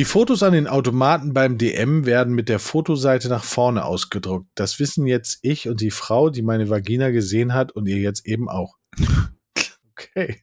[0.00, 4.48] Die Fotos an den Automaten beim DM werden mit der Fotoseite nach vorne ausgedruckt.
[4.54, 8.26] Das wissen jetzt ich und die Frau, die meine Vagina gesehen hat und ihr jetzt
[8.26, 8.78] eben auch.
[9.92, 10.42] Okay.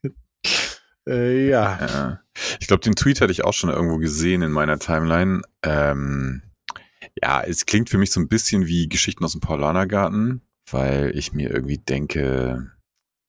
[1.07, 1.79] Äh, ja.
[1.81, 2.21] Ja.
[2.59, 5.41] Ich glaube, den Tweet hatte ich auch schon irgendwo gesehen in meiner Timeline.
[5.63, 6.43] Ähm,
[7.19, 11.33] ja, es klingt für mich so ein bisschen wie Geschichten aus dem Paulanergarten, weil ich
[11.33, 12.71] mir irgendwie denke,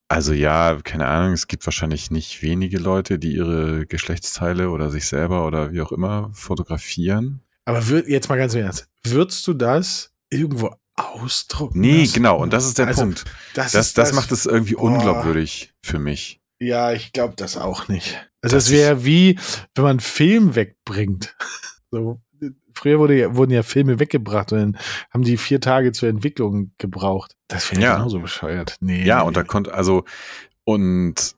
[0.09, 5.07] also ja, keine Ahnung, es gibt wahrscheinlich nicht wenige Leute, die ihre Geschlechtsteile oder sich
[5.07, 7.41] selber oder wie auch immer fotografieren.
[7.65, 8.89] Aber würd, jetzt mal ganz im Ernst.
[9.03, 11.79] Würdest du das irgendwo ausdrucken?
[11.79, 12.13] Nee, lassen?
[12.13, 13.25] genau, und das ist der Also, Punkt.
[13.53, 14.83] Das, Das, ist das macht es irgendwie Boah.
[14.91, 16.41] unglaubwürdig für mich.
[16.59, 18.15] Ja, ich glaube das auch nicht.
[18.41, 19.39] Also Das es wäre wie,
[19.75, 21.35] wenn man Film wegbringt.
[21.91, 22.21] So,
[22.73, 24.77] früher wurde ja, wurden ja Filme weggebracht und dann
[25.11, 27.35] haben die vier Tage zur Entwicklung gebraucht.
[27.47, 27.95] Das wäre Ja.
[27.95, 28.75] genauso bescheuert.
[28.79, 29.03] Nee.
[29.05, 30.03] Ja, und da konnte, also,
[30.63, 31.35] und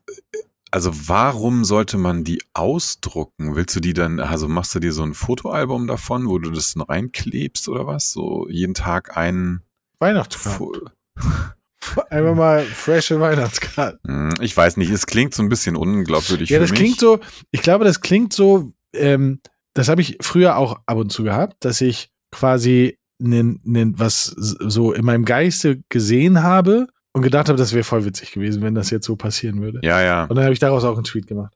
[0.70, 3.54] also warum sollte man die ausdrucken?
[3.56, 6.76] Willst du die dann, also machst du dir so ein Fotoalbum davon, wo du das
[6.76, 8.10] noch reinklebst oder was?
[8.12, 9.60] So jeden Tag ein
[9.98, 10.90] Weihnachtskarten.
[12.10, 13.98] Einfach mal frische Weihnachtskarten.
[14.06, 16.78] Hm, Ich weiß nicht, es klingt so ein bisschen unglaubwürdig Ja, das mich.
[16.78, 17.18] klingt so,
[17.50, 19.40] ich glaube, das klingt so, ähm,
[19.74, 24.24] das habe ich früher auch ab und zu gehabt, dass ich quasi nen, nen, was
[24.24, 28.74] so in meinem Geiste gesehen habe und gedacht habe, das wäre voll witzig gewesen, wenn
[28.74, 29.80] das jetzt so passieren würde.
[29.82, 30.24] Ja, ja.
[30.24, 31.54] Und dann habe ich daraus auch einen Tweet gemacht.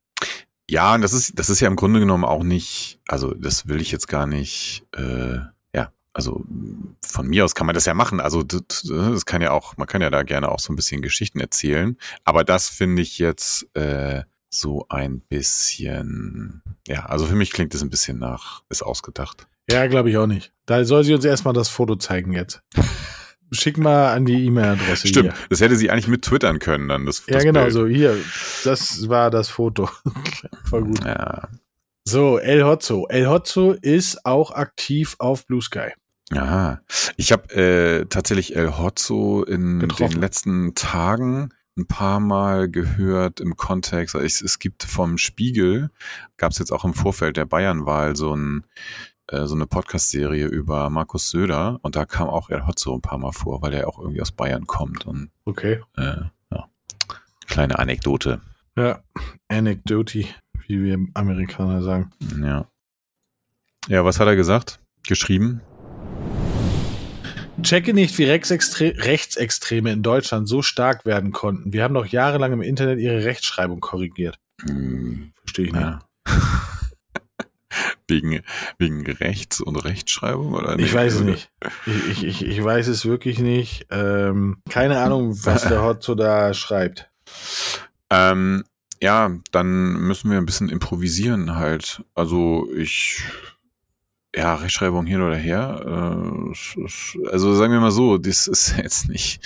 [0.68, 3.80] Ja, und das ist, das ist ja im Grunde genommen auch nicht, also das will
[3.80, 5.38] ich jetzt gar nicht, äh,
[5.74, 6.44] ja, also
[7.06, 8.20] von mir aus kann man das ja machen.
[8.20, 11.02] Also das, das kann ja auch, man kann ja da gerne auch so ein bisschen
[11.02, 11.96] Geschichten erzählen.
[12.24, 14.22] Aber das finde ich jetzt äh,
[14.60, 19.46] so ein bisschen, ja, also für mich klingt es ein bisschen nach, ist ausgedacht.
[19.70, 20.52] Ja, glaube ich auch nicht.
[20.66, 22.62] Da soll sie uns erstmal das Foto zeigen jetzt.
[23.52, 25.46] Schick mal an die E-Mail-Adresse Stimmt, hier.
[25.50, 27.06] das hätte sie eigentlich mit twittern können dann.
[27.06, 27.72] Das, Ja, das genau, Bild.
[27.72, 28.16] so hier.
[28.64, 29.88] Das war das Foto.
[30.64, 31.04] Voll gut.
[31.04, 31.48] Ja,
[32.04, 33.06] So, El Hotzo.
[33.08, 35.90] El Hotzo ist auch aktiv auf Blue Sky.
[36.32, 36.80] Aha.
[37.16, 40.14] Ich habe äh, tatsächlich El Hotzo in Getroffen.
[40.14, 44.14] den letzten Tagen ein paar Mal gehört im Kontext.
[44.14, 45.90] Es, es gibt vom Spiegel,
[46.36, 48.64] gab es jetzt auch im Vorfeld der Bayernwahl so, ein,
[49.28, 53.18] äh, so eine Podcast-Serie über Markus Söder und da kam auch El Hotzo ein paar
[53.18, 55.06] Mal vor, weil er auch irgendwie aus Bayern kommt.
[55.06, 55.80] Und Okay.
[55.96, 56.16] äh,
[56.50, 56.68] ja,
[57.46, 58.40] kleine Anekdote.
[58.76, 59.00] Ja,
[59.48, 60.24] Anecdote,
[60.66, 62.10] wie wir Amerikaner sagen.
[62.42, 62.66] Ja.
[63.88, 64.80] Ja, was hat er gesagt?
[65.06, 65.60] geschrieben.
[67.62, 71.72] Checke nicht, wie Rechtsextreme in Deutschland so stark werden konnten.
[71.72, 74.38] Wir haben doch jahrelang im Internet ihre Rechtschreibung korrigiert.
[74.62, 75.82] Hm, Verstehe ich nicht.
[75.82, 75.98] ja.
[78.08, 78.40] wegen,
[78.78, 81.50] wegen Rechts- und Rechtschreibung oder Ich weiß es nicht.
[81.86, 83.86] Ich, ich, ich, ich weiß es wirklich nicht.
[83.90, 87.10] Ähm, keine Ahnung, was der Hotzo da schreibt.
[88.10, 88.64] Ähm,
[89.02, 92.02] ja, dann müssen wir ein bisschen improvisieren halt.
[92.14, 93.22] Also ich,
[94.36, 95.80] ja, Rechtschreibung hin oder her.
[95.84, 99.40] Äh, also sagen wir mal so, das ist jetzt nicht,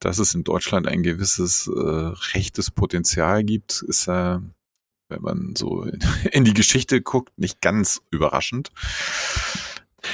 [0.00, 4.42] dass es in Deutschland ein gewisses äh, rechtes Potenzial gibt, ist ja,
[5.08, 5.86] wenn man so
[6.32, 8.70] in die Geschichte guckt, nicht ganz überraschend.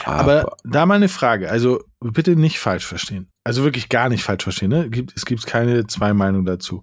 [0.05, 1.51] Aber da mal eine Frage.
[1.51, 3.31] Also bitte nicht falsch verstehen.
[3.43, 4.69] Also wirklich gar nicht falsch verstehen.
[4.69, 4.91] Ne?
[5.17, 6.83] Es gibt keine zwei Meinungen dazu.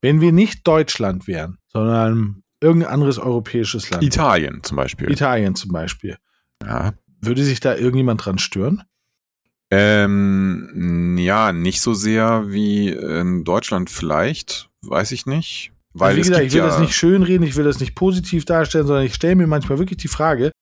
[0.00, 5.10] Wenn wir nicht Deutschland wären, sondern irgendein anderes europäisches Land, Italien zum Beispiel.
[5.10, 6.16] Italien zum Beispiel,
[6.62, 6.94] ja.
[7.20, 8.82] würde sich da irgendjemand dran stören?
[9.70, 15.72] Ähm, ja, nicht so sehr wie in Deutschland vielleicht, weiß ich nicht.
[15.92, 17.94] Weil Also wie es gesagt, ich will ja, das nicht schönreden, ich will das nicht
[17.94, 20.52] positiv darstellen, sondern ich stelle mir manchmal wirklich die Frage,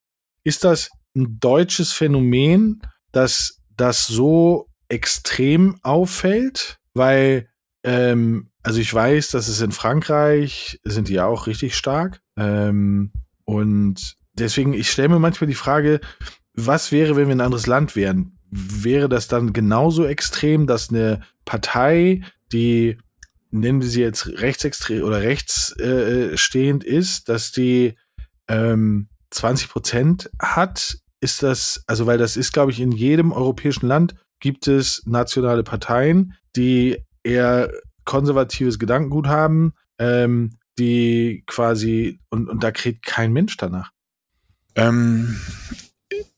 [0.44, 6.78] ist das ein deutsches Phänomen, dass das so extrem auffällt?
[6.94, 7.48] Weil,
[7.82, 12.20] ähm, also ich weiß, dass es in Frankreich sind die ja auch richtig stark.
[12.36, 13.12] Ähm,
[13.44, 16.00] und deswegen, ich stelle mir manchmal die Frage,
[16.54, 18.38] was wäre, wenn wir ein anderes Land wären?
[18.50, 22.98] Wäre das dann genauso extrem, dass eine Partei, die
[23.50, 27.96] nennen wir sie jetzt rechtsextrem oder rechtsstehend äh, stehend ist, dass die
[28.48, 33.86] ähm, 20 Prozent hat, ist das, also weil das ist, glaube ich, in jedem europäischen
[33.86, 37.72] Land gibt es nationale Parteien, die eher
[38.04, 43.93] konservatives Gedankengut haben, ähm, die quasi, und, und da kriegt kein Mensch danach.
[44.76, 45.36] Ähm,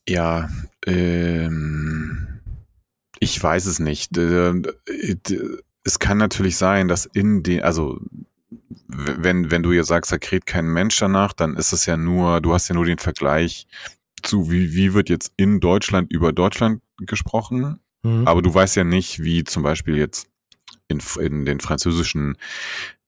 [0.08, 0.48] ja,
[0.86, 2.40] ähm,
[3.18, 4.16] ich weiß es nicht.
[4.18, 4.52] Äh,
[5.84, 8.00] Es kann natürlich sein, dass in den, also
[8.88, 12.40] wenn, wenn du jetzt sagst, da kräht kein Mensch danach, dann ist es ja nur,
[12.40, 13.66] du hast ja nur den Vergleich
[14.22, 18.26] zu, wie, wie wird jetzt in Deutschland über Deutschland gesprochen, Mhm.
[18.26, 20.28] aber du weißt ja nicht, wie zum Beispiel jetzt
[20.88, 22.36] in, in den französischen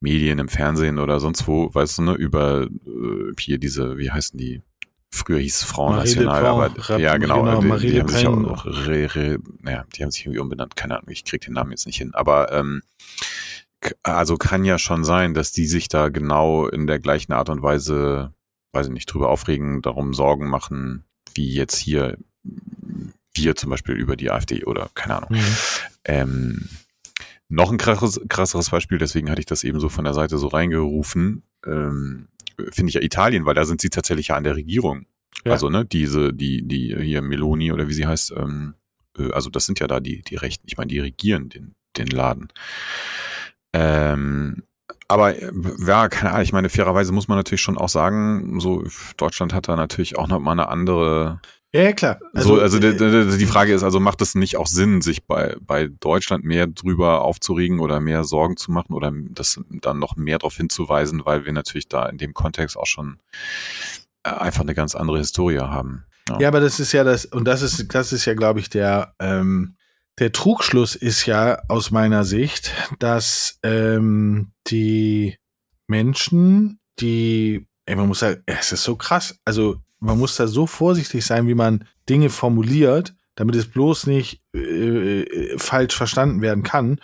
[0.00, 4.38] Medien, im Fernsehen oder sonst wo, weißt du, ne, über äh, hier diese, wie heißen
[4.38, 4.62] die?
[5.10, 8.26] Früher hieß es Front Marie National, aber ja genau, genau, die, Marie die haben sich
[8.26, 11.70] auch re, re, naja, die haben sich irgendwie umbenannt, keine Ahnung, ich krieg den Namen
[11.70, 12.82] jetzt nicht hin, aber ähm,
[14.02, 17.62] also kann ja schon sein, dass die sich da genau in der gleichen Art und
[17.62, 18.34] Weise,
[18.72, 22.18] weiß ich nicht, drüber aufregen, darum Sorgen machen, wie jetzt hier
[23.34, 25.30] wir zum Beispiel über die AfD oder keine Ahnung.
[25.30, 25.56] Mhm.
[26.04, 26.68] Ähm,
[27.48, 30.48] noch ein krasseres, krasseres Beispiel, deswegen hatte ich das eben so von der Seite so
[30.48, 32.28] reingerufen, ähm,
[32.70, 35.06] finde ich ja Italien, weil da sind sie tatsächlich ja an der Regierung.
[35.44, 35.52] Ja.
[35.52, 38.74] Also, ne, diese, die, die hier Meloni oder wie sie heißt, ähm,
[39.18, 42.08] äh, also das sind ja da die, die Rechten, ich meine, die regieren den, den
[42.08, 42.48] Laden.
[43.72, 44.62] Ähm,
[45.06, 45.52] aber äh,
[45.86, 48.84] ja, keine Ahnung, ich meine, fairerweise muss man natürlich schon auch sagen, so
[49.16, 51.40] Deutschland hat da natürlich auch noch mal eine andere
[51.72, 52.18] Ja, ja, klar.
[52.32, 55.26] so, also äh, die, die die Frage ist, also macht es nicht auch Sinn, sich
[55.26, 60.16] bei, bei Deutschland mehr drüber aufzuregen oder mehr Sorgen zu machen oder das dann noch
[60.16, 63.18] mehr darauf hinzuweisen, weil wir natürlich da in dem Kontext auch schon
[64.22, 66.04] äh, einfach eine ganz andere Historie haben.
[66.38, 69.14] Ja, aber das ist ja das, und das ist, das ist ja, glaube ich, der,
[69.18, 69.76] ähm,
[70.18, 75.38] der Trugschluss ist ja aus meiner Sicht, dass ähm, die
[75.86, 80.66] Menschen, die, ey, man muss halt, es ist so krass, also man muss da so
[80.66, 86.62] vorsichtig sein, wie man Dinge formuliert, damit es bloß nicht äh, äh, falsch verstanden werden
[86.64, 87.00] kann.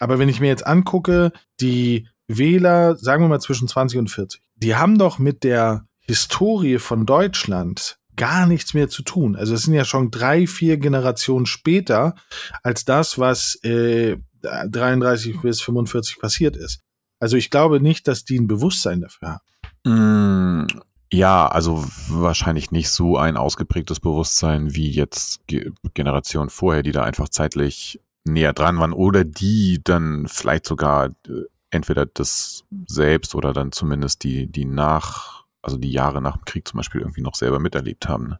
[0.00, 4.40] Aber wenn ich mir jetzt angucke, die Wähler, sagen wir mal zwischen 20 und 40,
[4.56, 9.36] die haben doch mit der Historie von Deutschland gar nichts mehr zu tun.
[9.36, 12.14] Also es sind ja schon drei, vier Generationen später
[12.62, 16.80] als das, was äh, 33 bis 45 passiert ist.
[17.18, 19.40] Also ich glaube nicht, dass die ein Bewusstsein dafür
[19.84, 20.66] haben.
[20.66, 20.66] Mm,
[21.14, 27.02] Ja, also wahrscheinlich nicht so ein ausgeprägtes Bewusstsein wie jetzt Ge Generationen vorher, die da
[27.04, 33.52] einfach zeitlich näher dran waren oder die dann vielleicht sogar äh, entweder das selbst oder
[33.52, 37.34] dann zumindest die, die nach, also die Jahre nach dem Krieg zum Beispiel irgendwie noch
[37.34, 38.28] selber miterlebt haben.
[38.28, 38.38] Ne?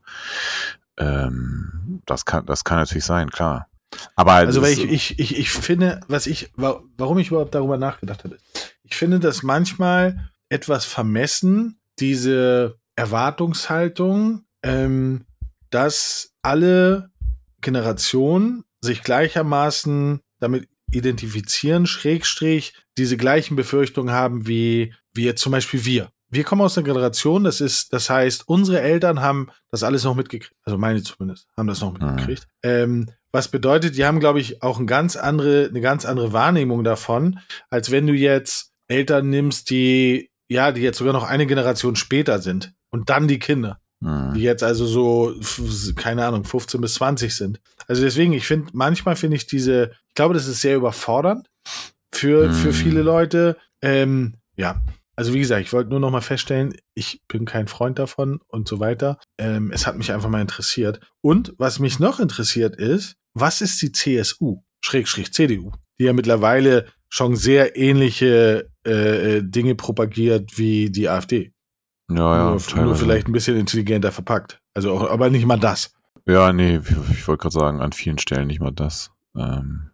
[0.96, 3.68] Ähm, das kann, das kann natürlich sein, klar.
[4.16, 7.76] Aber Also weil ich, ich, ich, ich finde, was ich, wa- warum ich überhaupt darüber
[7.76, 8.38] nachgedacht habe,
[8.82, 15.26] ich finde das manchmal etwas vermessen, diese Erwartungshaltung, ähm,
[15.70, 17.10] dass alle
[17.60, 25.84] Generationen sich gleichermaßen damit identifizieren, Schrägstrich, diese gleichen Befürchtungen haben wie, wie jetzt zum Beispiel
[25.84, 26.10] wir.
[26.30, 30.14] wir kommen aus einer Generation, das ist, das heißt, unsere Eltern haben das alles noch
[30.14, 30.54] mitgekriegt.
[30.64, 32.46] Also meine zumindest, haben das noch mitgekriegt.
[32.62, 32.70] Mhm.
[32.70, 36.84] Ähm, was bedeutet, die haben, glaube ich, auch eine ganz andere, eine ganz andere Wahrnehmung
[36.84, 41.96] davon, als wenn du jetzt Eltern nimmst, die, ja, die jetzt sogar noch eine Generation
[41.96, 43.80] später sind und dann die Kinder.
[43.98, 44.34] Mhm.
[44.34, 45.34] Die jetzt also so,
[45.96, 47.60] keine Ahnung, 15 bis 20 sind.
[47.88, 51.50] Also deswegen, ich finde, manchmal finde ich diese, ich glaube, das ist sehr überfordernd
[52.12, 52.52] für, mhm.
[52.52, 53.56] für viele Leute.
[53.82, 54.80] Ähm, ja,
[55.16, 58.68] also wie gesagt, ich wollte nur noch mal feststellen, ich bin kein Freund davon und
[58.68, 59.18] so weiter.
[59.38, 61.00] Ähm, es hat mich einfach mal interessiert.
[61.20, 66.86] Und was mich noch interessiert ist, was ist die CSU, Schrägstrich CDU, die ja mittlerweile
[67.08, 71.52] schon sehr ähnliche äh, äh, Dinge propagiert wie die AfD.
[72.10, 72.58] Ja, ja.
[72.74, 74.60] Nur, nur, vielleicht ein bisschen intelligenter verpackt.
[74.74, 75.94] Also auch, aber nicht mal das.
[76.26, 79.10] Ja, nee, ich wollte gerade sagen, an vielen Stellen nicht mal das.
[79.36, 79.90] Ähm,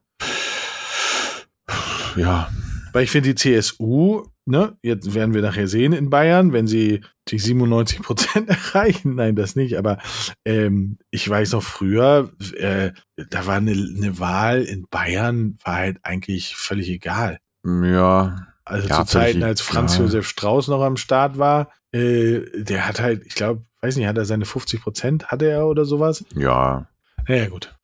[2.16, 2.50] ja.
[2.92, 7.02] Weil ich finde, die CSU ne, jetzt werden wir nachher sehen in Bayern, wenn sie
[7.28, 9.14] die 97 Prozent erreichen.
[9.14, 9.78] Nein, das nicht.
[9.78, 9.98] Aber
[10.44, 15.98] ähm, ich weiß noch früher, äh, da war eine, eine Wahl in Bayern, war halt
[16.02, 17.38] eigentlich völlig egal.
[17.64, 18.46] Ja.
[18.70, 20.02] Also ja, zu Zeiten, als Franz ja.
[20.02, 24.18] Josef Strauß noch am Start war, äh, der hat halt, ich glaube, weiß nicht, hat
[24.18, 26.24] er seine 50 Prozent, hatte er oder sowas?
[26.34, 26.86] Ja.
[27.26, 27.74] Ja, gut.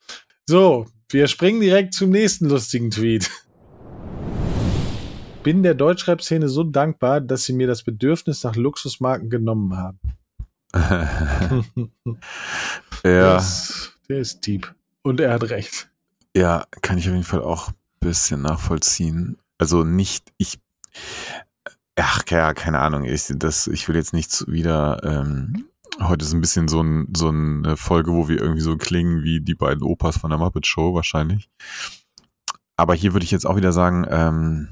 [0.46, 3.30] So, wir springen direkt zum nächsten lustigen Tweet
[5.46, 10.00] bin der Deutschrap-Szene so dankbar, dass sie mir das Bedürfnis nach Luxusmarken genommen haben.
[12.04, 12.20] ja.
[13.04, 14.74] Der ist, der ist deep.
[15.02, 15.88] Und er hat recht.
[16.36, 19.38] Ja, kann ich auf jeden Fall auch ein bisschen nachvollziehen.
[19.56, 20.58] Also nicht, ich,
[21.96, 25.68] ach ja, keine Ahnung, ich, das, ich will jetzt nicht wieder, ähm,
[26.00, 29.40] heute ist ein bisschen so, ein, so eine Folge, wo wir irgendwie so klingen wie
[29.40, 31.48] die beiden Opas von der Muppet Show wahrscheinlich.
[32.76, 34.68] Aber hier würde ich jetzt auch wieder sagen, ähm,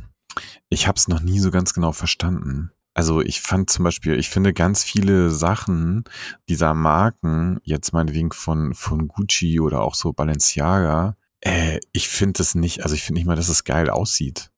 [0.68, 2.70] ich habe es noch nie so ganz genau verstanden.
[2.92, 6.04] Also ich fand zum Beispiel, ich finde ganz viele Sachen
[6.48, 12.54] dieser Marken, jetzt meinetwegen von, von Gucci oder auch so Balenciaga, äh, ich finde das
[12.54, 14.50] nicht, also ich finde nicht mal, dass es geil aussieht.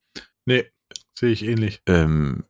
[0.45, 0.65] Nee,
[1.17, 1.81] sehe ich ähnlich.
[1.87, 2.43] Ähm,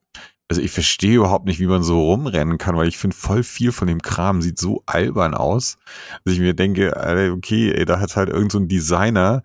[0.49, 3.73] also ich verstehe überhaupt nicht, wie man so rumrennen kann, weil ich finde, voll viel
[3.73, 5.77] von dem Kram sieht so albern aus,
[6.23, 6.93] dass ich mir denke,
[7.33, 9.43] okay, ey, da hat halt irgend so ein Designer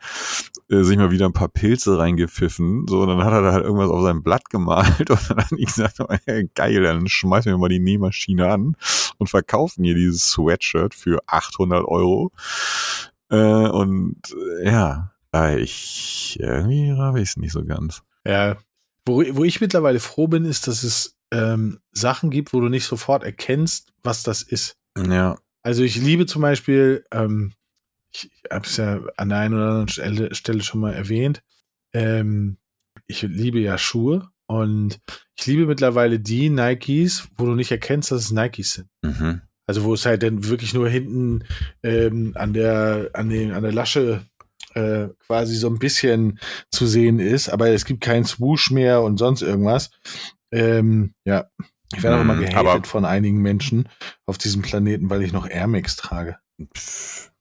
[0.70, 3.64] äh, sich mal wieder ein paar Pilze reingepfiffen, so, und dann hat er da halt
[3.64, 6.06] irgendwas auf sein Blatt gemalt und dann hat ich gesagt, oh,
[6.54, 8.76] geil, dann schmeißen wir mal die Nähmaschine an
[9.18, 12.30] und verkaufen hier dieses Sweatshirt für 800 Euro.
[13.28, 14.20] Äh, und
[14.60, 15.10] äh, ja,
[15.56, 18.02] ich, irgendwie rabe ich es nicht so ganz.
[18.24, 18.56] Ja,
[19.06, 22.84] wo, wo ich mittlerweile froh bin, ist, dass es ähm, Sachen gibt, wo du nicht
[22.84, 24.76] sofort erkennst, was das ist.
[24.96, 25.38] Ja.
[25.62, 27.52] Also ich liebe zum Beispiel, ähm,
[28.12, 31.42] ich, ich habe es ja an der einen oder anderen Stelle, Stelle schon mal erwähnt,
[31.94, 32.58] ähm,
[33.06, 35.00] ich liebe ja Schuhe und
[35.36, 38.88] ich liebe mittlerweile die Nikes, wo du nicht erkennst, dass es Nikes sind.
[39.02, 39.42] Mhm.
[39.66, 41.44] Also wo es halt dann wirklich nur hinten
[41.82, 44.26] ähm, an der an den an der Lasche
[44.74, 46.38] äh, quasi so ein bisschen
[46.70, 49.90] zu sehen ist, aber es gibt keinen Swoosh mehr und sonst irgendwas.
[50.50, 51.46] Ähm, ja,
[51.94, 53.88] ich werde auch immer mhm, gehatet von einigen Menschen
[54.26, 56.36] auf diesem Planeten, weil ich noch Air Max trage.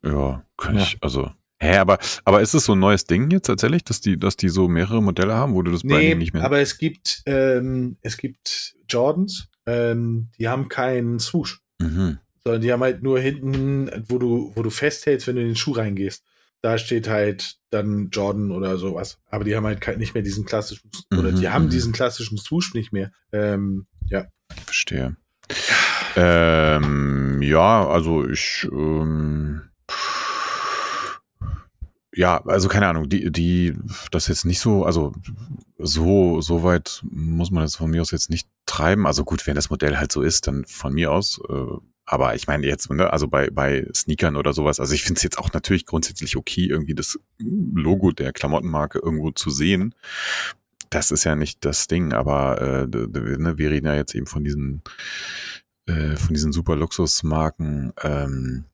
[0.04, 0.84] Ja, kann ja.
[0.84, 1.32] ich, also.
[1.60, 4.50] Hä, aber, aber ist es so ein neues Ding jetzt tatsächlich, dass die, dass die
[4.50, 6.44] so mehrere Modelle haben, wo du das nee, nicht mehr.
[6.44, 11.62] Aber es gibt, ähm, es gibt Jordans, ähm, die haben keinen Swoosh.
[11.80, 12.18] Mhm.
[12.44, 15.56] Sondern die haben halt nur hinten, wo du, wo du festhältst, wenn du in den
[15.56, 16.24] Schuh reingehst
[16.62, 19.20] da steht halt dann Jordan oder sowas.
[19.30, 21.70] Aber die haben halt nicht mehr diesen klassischen, mhm, oder die haben mhm.
[21.70, 23.12] diesen klassischen Swoosh nicht mehr.
[23.32, 24.28] Ähm, ja.
[24.66, 25.16] Verstehe.
[26.16, 29.62] Ähm, ja, also ich, ähm,
[32.14, 33.74] ja, also keine Ahnung, die, die,
[34.12, 35.14] das jetzt nicht so, also
[35.78, 39.08] so, so weit muss man das von mir aus jetzt nicht treiben.
[39.08, 41.78] Also gut, wenn das Modell halt so ist, dann von mir aus, äh,
[42.12, 45.24] aber ich meine jetzt, ne, also bei, bei Sneakern oder sowas, also ich finde es
[45.24, 49.96] jetzt auch natürlich grundsätzlich okay, irgendwie das Logo der Klamottenmarke irgendwo zu sehen.
[50.90, 54.44] Das ist ja nicht das Ding, aber äh, ne, wir reden ja jetzt eben von
[54.44, 54.82] diesen,
[55.86, 58.66] äh, von diesen super Luxusmarken, ähm,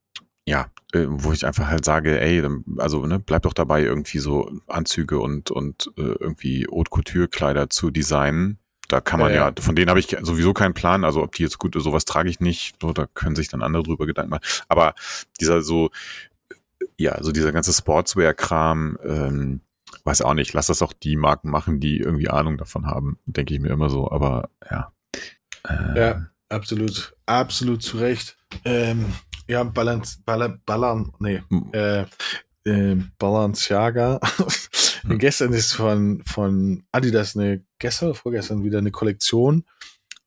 [0.47, 2.43] ja, äh, wo ich einfach halt sage, ey,
[2.77, 7.91] also ne, bleib doch dabei, irgendwie so Anzüge und, und äh, irgendwie Haute Couture-Kleider zu
[7.91, 8.57] designen,
[8.87, 11.03] da kann man ja, ja von denen habe ich sowieso keinen Plan.
[11.03, 12.75] Also ob die jetzt gut, sowas trage ich nicht.
[12.81, 14.45] So, da können sich dann andere drüber Gedanken machen.
[14.67, 14.95] Aber
[15.39, 15.91] dieser so,
[16.97, 19.61] ja, so dieser ganze Sportswear-Kram, ähm,
[20.03, 20.53] weiß auch nicht.
[20.53, 23.89] Lass das auch die Marken machen, die irgendwie Ahnung davon haben, denke ich mir immer
[23.89, 24.09] so.
[24.09, 24.91] Aber ja.
[25.67, 28.37] Äh, ja, absolut, absolut zu Recht.
[28.63, 29.13] Ähm,
[29.47, 32.05] ja, Balance, Balance, Balance, nee, äh,
[32.67, 34.19] äh, Balenciaga.
[35.03, 35.19] Hm.
[35.19, 39.63] Gestern ist von, von Adidas eine, gestern oder vorgestern wieder eine Kollektion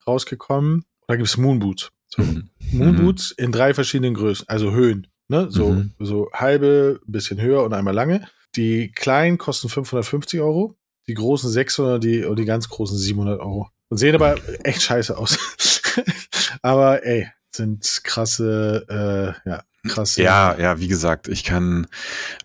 [0.06, 0.84] rausgekommen.
[1.06, 1.90] Da gibt es Moonboots.
[2.08, 2.22] So.
[2.22, 2.50] Mhm.
[2.72, 5.06] Moonboots in drei verschiedenen Größen, also Höhen.
[5.28, 5.48] Ne?
[5.50, 5.92] So, Mhm.
[5.98, 8.26] so halbe, bisschen höher und einmal lange.
[8.56, 10.76] Die kleinen kosten 550 Euro,
[11.06, 13.68] die großen 600 die, und die ganz großen 700 Euro.
[13.88, 15.38] Und sehen aber echt scheiße aus.
[16.62, 20.22] aber ey, sind krasse, äh, ja, krasse.
[20.22, 21.86] Ja, ja, wie gesagt, ich kann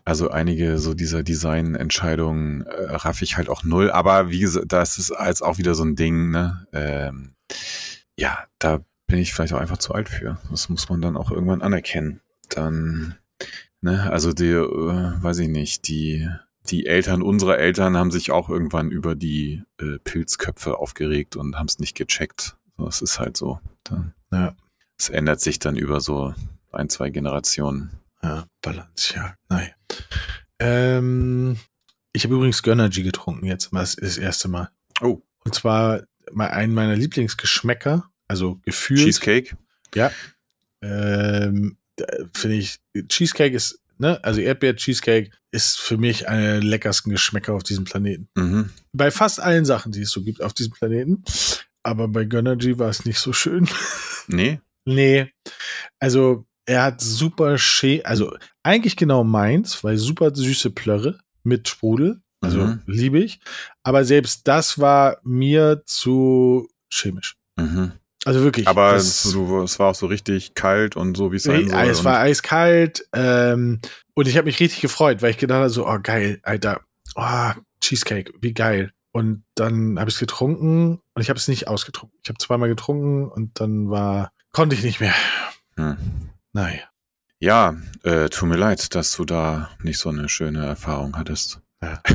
[0.03, 4.97] also einige so dieser Designentscheidungen äh, raff ich halt auch null, aber wie gesagt, das
[4.97, 6.67] ist als auch wieder so ein Ding, ne?
[6.73, 7.33] Ähm,
[8.17, 10.39] ja, da bin ich vielleicht auch einfach zu alt für.
[10.49, 12.21] Das muss man dann auch irgendwann anerkennen.
[12.49, 13.15] Dann,
[13.81, 16.27] ne, also die, äh, weiß ich nicht, die
[16.69, 21.67] die Eltern unserer Eltern haben sich auch irgendwann über die äh, Pilzköpfe aufgeregt und haben
[21.67, 22.57] es nicht gecheckt.
[22.77, 23.59] Das ist halt so.
[23.83, 24.55] Dann, Ja.
[24.97, 26.33] Es ändert sich dann über so
[26.71, 27.91] ein, zwei Generationen.
[28.23, 29.35] Ja, Balenciaga.
[29.49, 29.71] Nein.
[30.59, 31.57] Ähm,
[32.13, 34.69] ich habe übrigens Gönnergy getrunken jetzt, das, das erste Mal.
[35.01, 39.01] Oh, Und zwar mal einen meiner Lieblingsgeschmäcker, also gefühlt.
[39.01, 39.57] Cheesecake?
[40.81, 47.11] Ähm, da Finde ich, Cheesecake ist, ne, also Erdbeer-Cheesecake ist für mich einer der leckersten
[47.11, 48.29] Geschmäcker auf diesem Planeten.
[48.35, 48.69] Mhm.
[48.93, 51.23] Bei fast allen Sachen, die es so gibt auf diesem Planeten.
[51.83, 53.69] Aber bei Gönnergy war es nicht so schön.
[54.27, 54.59] Nee?
[54.85, 55.31] Nee.
[55.99, 62.21] Also, er hat super schä, also eigentlich genau meins, weil super süße Plörre mit Sprudel.
[62.41, 62.81] Also Mhm.
[62.85, 63.39] liebe ich.
[63.83, 67.35] Aber selbst das war mir zu chemisch.
[67.57, 67.93] Mhm.
[68.25, 68.67] Also wirklich.
[68.67, 71.69] Aber das, es, so, es war auch so richtig kalt und so, wie es sein
[71.69, 71.79] soll.
[71.81, 73.79] es war eiskalt ähm,
[74.15, 76.81] und ich habe mich richtig gefreut, weil ich gedacht habe, so, oh geil, Alter,
[77.15, 78.91] oh, Cheesecake, wie geil.
[79.11, 82.17] Und dann habe ich es getrunken und ich habe es nicht ausgetrunken.
[82.23, 85.13] Ich habe zweimal getrunken und dann war, konnte ich nicht mehr.
[85.75, 85.97] Hm.
[86.53, 86.83] Naja.
[87.39, 91.59] Ja, äh, tut mir leid, dass du da nicht so eine schöne Erfahrung hattest.
[91.83, 92.01] Ja.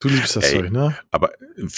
[0.00, 0.50] Du liebst das.
[0.50, 0.98] Zeug, ne?
[1.12, 1.30] Aber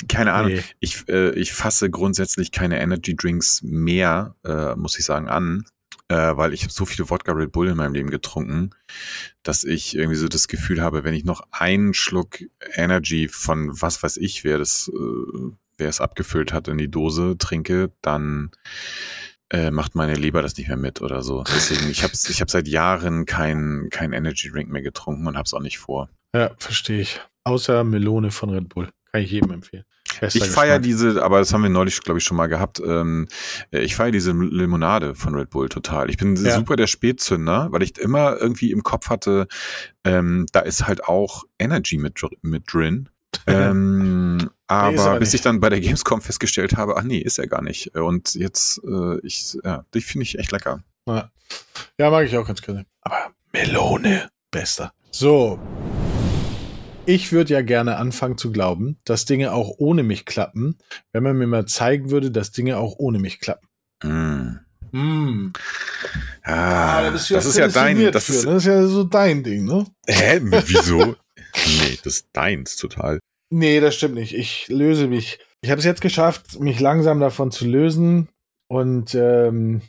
[0.08, 0.64] keine Ahnung, Nee.
[0.80, 5.66] ich, äh, ich fasse grundsätzlich keine Energy Drinks mehr, äh, muss ich sagen, an,
[6.08, 8.70] äh, weil ich habe so viele Wodka Red Bull in meinem Leben getrunken,
[9.42, 12.38] dass ich irgendwie so das Gefühl habe, wenn ich noch einen Schluck
[12.74, 17.36] Energy von was weiß ich, wer das, äh, wer es abgefüllt hat in die Dose
[17.38, 18.50] trinke, dann
[19.50, 21.44] äh, macht meine Leber das nicht mehr mit oder so.
[21.44, 25.46] Deswegen, ich habe ich hab seit Jahren kein, kein Energy Drink mehr getrunken und habe
[25.46, 26.08] es auch nicht vor.
[26.34, 27.20] Ja, verstehe ich.
[27.44, 28.88] Außer Melone von Red Bull.
[29.12, 29.84] Kann ich jedem empfehlen.
[30.20, 32.80] Bester Ich feiere diese, aber das haben wir neulich, glaube ich, schon mal gehabt.
[32.84, 33.28] Ähm,
[33.70, 36.10] äh, ich feiere diese Limonade von Red Bull total.
[36.10, 36.56] Ich bin Ja.
[36.56, 39.46] super der Spätzünder, weil ich immer irgendwie im Kopf hatte,
[40.04, 43.08] ähm, da ist halt auch Energy mit, mit drin.
[43.46, 47.38] ähm, aber, ist aber bis ich dann bei der Gamescom festgestellt habe, ach nee, ist
[47.38, 47.94] er gar nicht.
[47.94, 50.82] Und jetzt, äh, ich, ja, die finde ich echt lecker.
[51.06, 51.30] Ja.
[51.98, 52.86] ja, mag ich auch ganz gerne.
[53.02, 54.92] Aber Melone, bester.
[55.10, 55.58] So.
[57.06, 60.78] Ich würde ja gerne anfangen zu glauben, dass Dinge auch ohne mich klappen,
[61.12, 63.68] wenn man mir mal zeigen würde, dass Dinge auch ohne mich klappen.
[64.02, 64.60] Mm.
[64.92, 65.52] Mm.
[66.44, 69.86] Ah, das ist ja dein, das ist, das ist ja so dein Ding, ne?
[70.06, 71.16] hä, wieso?
[71.66, 73.18] nee, das ist deins total.
[73.50, 74.34] Nee, das stimmt nicht.
[74.34, 75.38] Ich löse mich.
[75.60, 78.28] Ich habe es jetzt geschafft, mich langsam davon zu lösen.
[78.68, 79.82] Und ähm,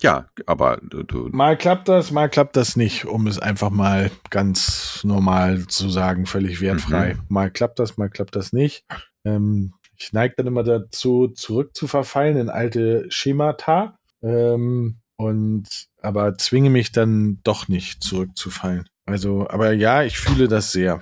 [0.00, 4.10] Ja, aber du, du mal klappt das, mal klappt das nicht, um es einfach mal
[4.30, 7.14] ganz normal zu sagen, völlig wertfrei.
[7.14, 7.20] Mhm.
[7.28, 8.84] Mal klappt das, mal klappt das nicht.
[9.24, 13.96] Ähm, ich neige dann immer dazu, zurückzuverfallen in alte Schemata.
[14.22, 15.68] Ähm, und
[16.00, 18.88] aber zwinge mich dann doch nicht zurückzufallen.
[19.06, 21.00] Also, aber ja, ich fühle das sehr.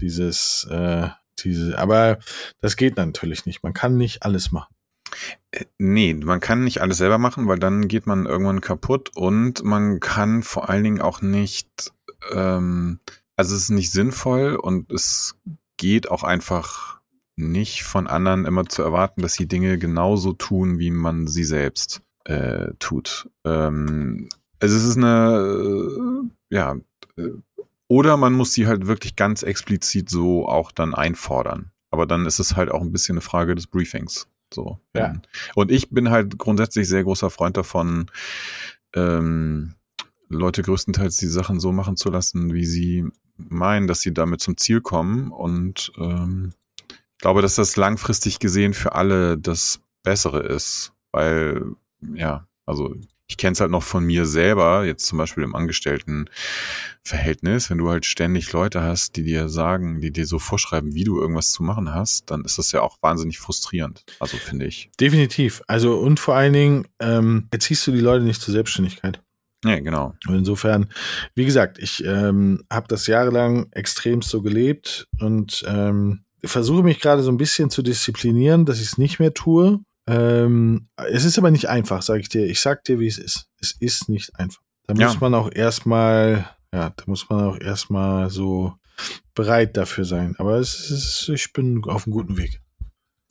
[0.00, 1.08] Dieses, äh,
[1.42, 2.18] diese, aber
[2.60, 3.62] das geht natürlich nicht.
[3.62, 4.74] Man kann nicht alles machen.
[5.78, 10.00] Nee, man kann nicht alles selber machen, weil dann geht man irgendwann kaputt und man
[10.00, 11.92] kann vor allen Dingen auch nicht,
[12.32, 12.98] ähm,
[13.36, 15.36] also es ist nicht sinnvoll und es
[15.76, 17.00] geht auch einfach
[17.36, 22.02] nicht von anderen immer zu erwarten, dass sie Dinge genauso tun, wie man sie selbst
[22.24, 23.28] äh, tut.
[23.44, 24.28] Ähm,
[24.60, 26.76] also es ist eine, äh, ja,
[27.16, 27.30] äh,
[27.88, 31.70] oder man muss sie halt wirklich ganz explizit so auch dann einfordern.
[31.90, 34.26] Aber dann ist es halt auch ein bisschen eine Frage des Briefings.
[34.52, 34.80] So.
[34.96, 35.14] Ja.
[35.54, 38.10] Und ich bin halt grundsätzlich sehr großer Freund davon,
[38.94, 39.74] ähm,
[40.28, 43.04] Leute größtenteils die Sachen so machen zu lassen, wie sie
[43.36, 45.30] meinen, dass sie damit zum Ziel kommen.
[45.30, 46.52] Und ähm,
[46.88, 50.92] ich glaube, dass das langfristig gesehen für alle das Bessere ist.
[51.12, 51.64] Weil,
[52.14, 52.94] ja, also
[53.26, 57.88] ich kenne es halt noch von mir selber, jetzt zum Beispiel im Angestelltenverhältnis, wenn du
[57.88, 61.62] halt ständig Leute hast, die dir sagen, die dir so vorschreiben, wie du irgendwas zu
[61.62, 64.04] machen hast, dann ist das ja auch wahnsinnig frustrierend.
[64.20, 64.90] Also finde ich.
[65.00, 65.62] Definitiv.
[65.66, 69.22] Also, und vor allen Dingen, ähm, erziehst du die Leute nicht zur Selbstständigkeit.
[69.64, 70.14] Ja, genau.
[70.26, 70.90] Und insofern,
[71.34, 77.22] wie gesagt, ich ähm, habe das jahrelang extremst so gelebt und ähm, versuche mich gerade
[77.22, 79.80] so ein bisschen zu disziplinieren, dass ich es nicht mehr tue.
[80.06, 82.46] Ähm, es ist aber nicht einfach, sage ich dir.
[82.46, 83.48] Ich sag dir, wie es ist.
[83.60, 84.60] Es ist nicht einfach.
[84.86, 85.06] Da Ja.
[85.08, 88.74] muss man auch erstmal, ja, da muss man auch erstmal so
[89.34, 90.34] bereit dafür sein.
[90.38, 92.60] Aber es ist, ich bin auf einem guten Weg.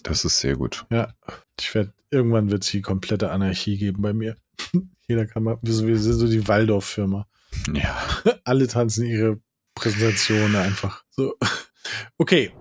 [0.02, 0.86] Das ist sehr gut.
[0.90, 1.14] Ja,
[1.60, 4.36] ich werde, irgendwann wird es die komplette Anarchie geben bei mir.
[5.08, 7.28] Jeder kann mal, wir sind so die Waldorf-Firma.
[7.74, 7.96] Ja.
[8.44, 9.40] Alle tanzen ihre
[9.76, 11.04] Präsentation einfach.
[11.12, 11.36] So.
[12.18, 12.54] Okay.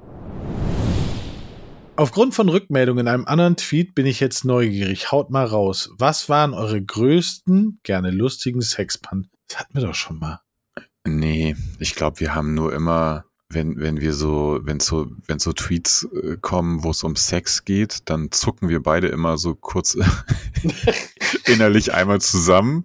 [2.02, 5.12] Aufgrund von Rückmeldungen in einem anderen Tweet bin ich jetzt neugierig.
[5.12, 5.88] Haut mal raus.
[5.98, 9.28] Was waren eure größten, gerne lustigen Sexpan?
[9.46, 10.40] Das hatten wir doch schon mal.
[11.06, 13.24] Nee, ich glaube, wir haben nur immer,
[13.54, 17.64] wenn, wenn wir so, wenn so, wenn so Tweets äh, kommen, wo es um Sex
[17.64, 19.96] geht, dann zucken wir beide immer so kurz
[21.46, 22.84] innerlich einmal zusammen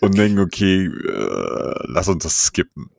[0.00, 2.90] und denken, okay, äh, lass uns das skippen.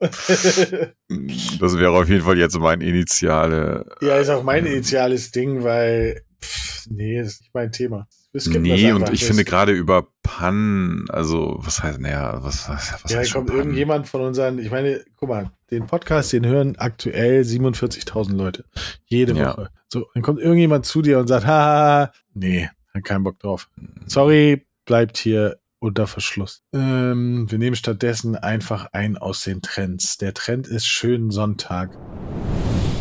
[1.60, 3.86] Das wäre auf jeden Fall jetzt mein Initiale.
[4.00, 8.08] ja, ist auch mein initiales Ding, weil, pff, nee, das ist nicht mein Thema.
[8.40, 12.68] Skippen das Nee, und ich Das- finde gerade über Pan, also was heißt, naja, was,
[12.68, 16.44] was, was Ja, heißt kommt irgendjemand von unseren, ich meine, guck mal, den Podcast, den
[16.46, 18.64] hören aktuell 47.000 Leute.
[19.06, 19.50] Jede Ja.
[19.56, 19.70] Woche.
[19.88, 23.68] So, dann kommt irgendjemand zu dir und sagt, haha, nee, hat keinen Bock drauf.
[24.06, 26.62] Sorry, bleibt hier unter Verschluss.
[26.72, 30.16] Ähm, wir nehmen stattdessen einfach ein aus den Trends.
[30.18, 31.90] Der Trend ist schönen Sonntag.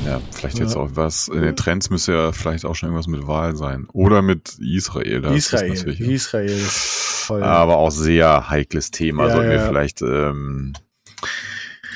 [0.05, 0.81] Ja, vielleicht jetzt Ja.
[0.81, 1.27] auch was.
[1.29, 3.87] In den Trends müsste ja vielleicht auch schon irgendwas mit Wahl sein.
[3.93, 5.21] Oder mit Israel.
[5.21, 5.71] Das Israel.
[5.73, 7.43] Ist natürlich Israel ist voll.
[7.43, 9.27] aber auch sehr heikles Thema.
[9.27, 9.67] Ja, Sollten wir ja.
[9.67, 10.73] vielleicht, ähm,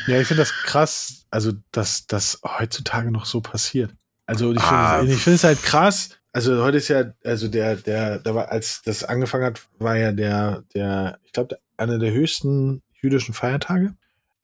[0.08, 3.93] Ja, ich finde das krass, also dass das heutzutage noch so passiert.
[4.26, 4.99] Also ich Ah.
[4.99, 6.10] finde ich finde es halt krass.
[6.32, 10.12] Also heute ist ja, also der, der, da war, als das angefangen hat, war ja
[10.12, 13.95] der, der, ich glaube, einer der höchsten jüdischen Feiertage.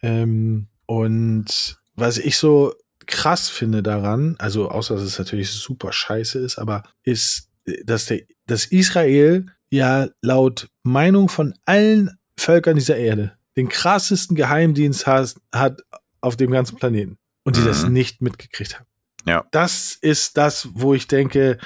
[0.01, 2.74] Ähm, und was ich so
[3.08, 7.49] krass finde daran, also außer dass es natürlich super scheiße ist, aber ist,
[7.86, 15.06] dass der, dass Israel ja laut Meinung von allen Völkern dieser Erde den krassesten Geheimdienst
[15.08, 15.82] hat, hat
[16.22, 17.66] auf dem ganzen Planeten und die Mhm.
[17.66, 18.88] das nicht mitgekriegt haben.
[19.26, 19.45] Ja.
[19.51, 21.58] Das ist das, wo ich denke,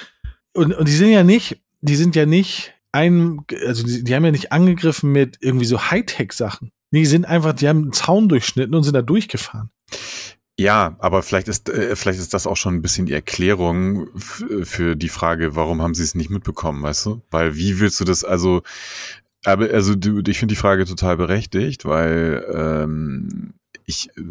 [0.53, 4.25] und, und die sind ja nicht, die sind ja nicht ein, also die, die haben
[4.25, 6.71] ja nicht angegriffen mit irgendwie so Hightech-Sachen.
[6.91, 9.69] Die sind einfach, die haben einen Zaun durchschnitten und sind da durchgefahren.
[10.59, 14.43] Ja, aber vielleicht ist, äh, vielleicht ist das auch schon ein bisschen die Erklärung f-
[14.63, 17.21] für die Frage, warum haben sie es nicht mitbekommen, weißt du?
[17.29, 18.63] Weil wie willst du das, also,
[19.45, 23.53] aber, also du, ich finde die Frage total berechtigt, weil ähm,
[23.85, 24.21] ich, äh,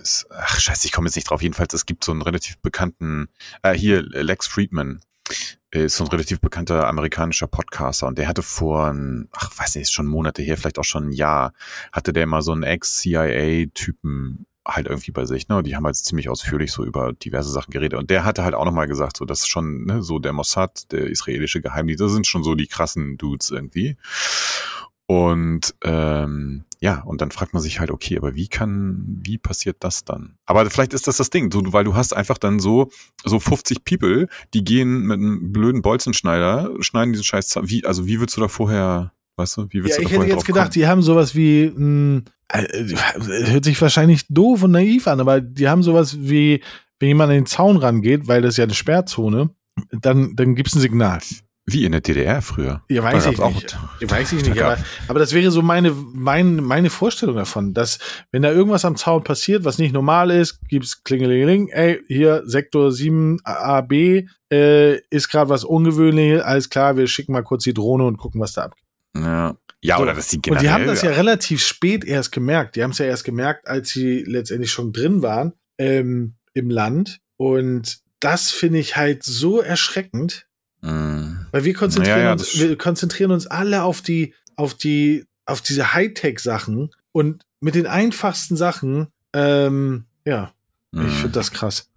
[0.00, 1.42] es, ach scheiße, ich komme jetzt nicht drauf.
[1.42, 3.28] Jedenfalls, es gibt so einen relativ bekannten,
[3.62, 5.00] äh, hier, Lex Friedman
[5.70, 9.90] ist so ein relativ bekannter amerikanischer Podcaster und der hatte vor, ein- ach weiß nicht,
[9.92, 11.52] schon Monate her, vielleicht auch schon ein Jahr,
[11.92, 15.58] hatte der mal so einen Ex-CIA-Typen halt irgendwie bei sich, ne?
[15.58, 17.98] Und die haben halt ziemlich ausführlich so über diverse Sachen geredet.
[17.98, 20.90] Und der hatte halt auch nochmal gesagt, so, das ist schon, ne, so der Mossad,
[20.92, 23.96] der israelische Geheimdienst, das sind schon so die krassen Dudes irgendwie.
[25.06, 29.76] Und ähm, ja, und dann fragt man sich halt, okay, aber wie kann, wie passiert
[29.80, 30.38] das dann?
[30.46, 32.90] Aber vielleicht ist das das Ding, so, weil du hast einfach dann so
[33.22, 38.18] so 50 People, die gehen mit einem blöden Bolzenschneider, schneiden diesen Scheiß, wie, also wie
[38.18, 40.86] willst du da vorher, weißt du, wie willst Ja, du ich hätte jetzt gedacht, die
[40.86, 42.84] haben sowas wie, mh, äh,
[43.50, 46.62] hört sich wahrscheinlich doof und naiv an, aber die haben sowas wie,
[47.00, 49.50] wenn jemand an den Zaun rangeht, weil das ist ja eine Sperrzone,
[49.90, 51.20] dann, dann gibt's ein Signal.
[51.66, 52.82] Wie in der DDR früher.
[52.90, 53.76] Ja, weiß ich nicht.
[54.00, 54.76] Ja, weiß ich nicht, aber,
[55.08, 57.98] aber das wäre so meine, mein, meine Vorstellung davon, dass
[58.32, 62.92] wenn da irgendwas am Zaun passiert, was nicht normal ist, gibt's Klingelingeling, ey, hier Sektor
[62.92, 68.04] 7 AB äh, ist gerade was Ungewöhnliches, alles klar, wir schicken mal kurz die Drohne
[68.04, 68.84] und gucken, was da abgeht.
[69.16, 70.02] Ja, ja So.
[70.02, 72.76] oder dass Und generell, die haben das ja relativ spät erst gemerkt.
[72.76, 77.20] Die haben es ja erst gemerkt, als sie letztendlich schon drin waren ähm, im Land.
[77.36, 80.46] Und das finde ich halt so erschreckend,
[80.84, 85.24] Mm, weil wir konzentrieren, Ja, ja, uns, wir konzentrieren uns alle auf die, auf die,
[85.46, 90.52] auf diese Hightech-Sachen und mit den einfachsten Sachen, ähm, ja,
[90.92, 91.08] ich mm.
[91.08, 91.88] finde das krass.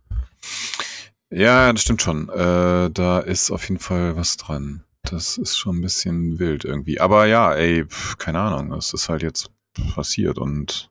[1.29, 2.29] Ja, das stimmt schon.
[2.29, 4.83] Äh, da ist auf jeden Fall was dran.
[5.11, 6.99] Das ist schon ein bisschen wild irgendwie.
[6.99, 8.73] Aber ja, ey, pf, keine Ahnung.
[8.73, 9.49] Es ist halt jetzt
[9.93, 10.89] passiert und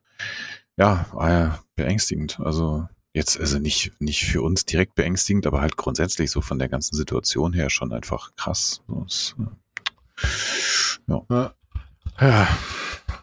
[0.77, 2.39] ja, ja, beängstigend.
[2.41, 6.69] Also jetzt, also nicht, nicht für uns direkt beängstigend, aber halt grundsätzlich so von der
[6.69, 8.83] ganzen Situation her schon einfach krass.
[8.89, 9.35] Das,
[11.09, 11.55] äh, ja.
[12.19, 12.49] Ja,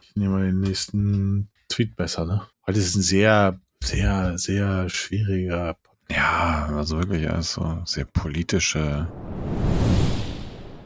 [0.01, 2.47] ich nehme mal den nächsten Tweet besser, ne?
[2.65, 5.75] Weil das ist ein sehr, sehr, sehr schwieriger
[6.09, 9.07] ja, also wirklich, also sehr politische.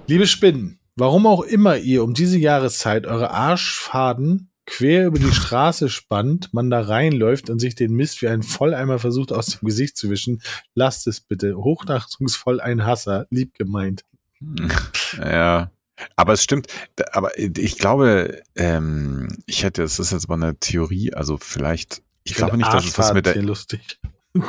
[0.09, 5.89] Liebe Spinnen, warum auch immer ihr um diese Jahreszeit eure Arschfaden quer über die Straße
[5.89, 9.97] spannt, man da reinläuft und sich den Mist wie ein Volleimer versucht aus dem Gesicht
[9.97, 10.41] zu wischen,
[10.75, 11.57] lasst es bitte.
[11.57, 14.03] Hochachtungsvoll ein Hasser, lieb gemeint.
[15.19, 15.71] Ja.
[16.15, 16.67] Aber es stimmt,
[17.11, 22.31] aber ich glaube, ähm, ich hätte, es ist jetzt aber eine Theorie, also vielleicht, ich,
[22.31, 23.41] ich glaube nicht, dass es was mit der.
[23.41, 23.99] lustig.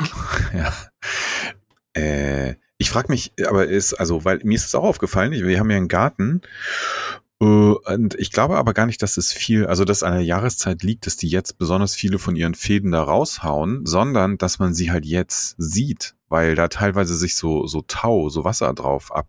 [0.53, 0.73] ja.
[1.93, 5.69] Äh, ich frage mich, aber ist, also, weil mir ist es auch aufgefallen, wir haben
[5.69, 6.41] ja einen Garten
[7.41, 10.81] äh, und ich glaube aber gar nicht, dass es viel, also dass an der Jahreszeit
[10.81, 14.91] liegt, dass die jetzt besonders viele von ihren Fäden da raushauen, sondern dass man sie
[14.91, 19.27] halt jetzt sieht, weil da teilweise sich so, so Tau, so Wasser drauf ab.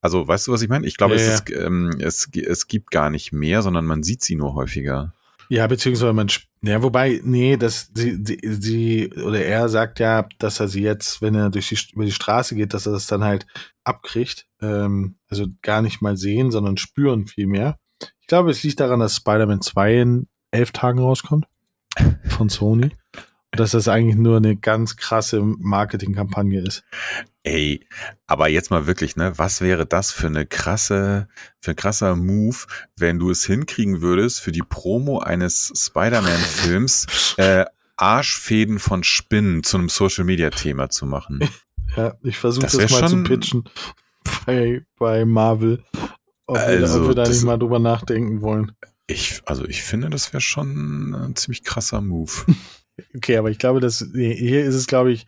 [0.00, 0.86] Also weißt du, was ich meine?
[0.86, 1.34] Ich glaube, ja, es, ja.
[1.34, 5.12] Ist, ähm, es, es gibt gar nicht mehr, sondern man sieht sie nur häufiger.
[5.48, 6.28] Ja, beziehungsweise man,
[6.62, 11.22] ja, wobei, nee, das, sie, sie, sie, oder er sagt ja, dass er sie jetzt,
[11.22, 13.46] wenn er durch die, über die Straße geht, dass er das dann halt
[13.84, 14.46] abkriegt.
[14.60, 17.78] Ähm, also gar nicht mal sehen, sondern spüren viel mehr.
[18.20, 21.46] Ich glaube, es liegt daran, dass Spider-Man 2 in elf Tagen rauskommt.
[22.28, 22.90] Von Sony
[23.52, 26.84] dass das eigentlich nur eine ganz krasse Marketingkampagne ist.
[27.42, 27.86] Ey,
[28.26, 29.32] aber jetzt mal wirklich, ne?
[29.36, 31.28] Was wäre das für eine krasse,
[31.60, 32.56] für ein krasser Move,
[32.96, 37.64] wenn du es hinkriegen würdest, für die Promo eines Spider-Man-Films äh,
[37.96, 41.40] Arschfäden von Spinnen zu einem Social-Media-Thema zu machen?
[41.96, 43.64] Ja, ich versuche das, das mal zu pitchen
[44.44, 45.82] bei, bei Marvel.
[46.46, 48.72] Ob, also, wir, ob wir da nicht mal drüber nachdenken wollen.
[49.06, 52.30] Ich, also ich finde, das wäre schon ein ziemlich krasser Move.
[53.14, 55.26] Okay, aber ich glaube, dass hier ist es, glaube ich,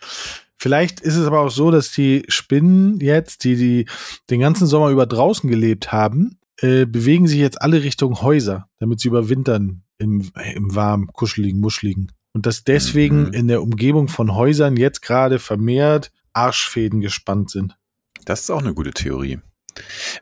[0.56, 3.86] vielleicht ist es aber auch so, dass die Spinnen jetzt, die, die
[4.28, 9.00] den ganzen Sommer über draußen gelebt haben, äh, bewegen sich jetzt alle Richtung Häuser, damit
[9.00, 12.12] sie überwintern im, im warmen, kuscheligen, muscheligen.
[12.32, 13.32] Und dass deswegen mhm.
[13.32, 17.76] in der Umgebung von Häusern jetzt gerade vermehrt Arschfäden gespannt sind.
[18.24, 19.38] Das ist auch eine gute Theorie.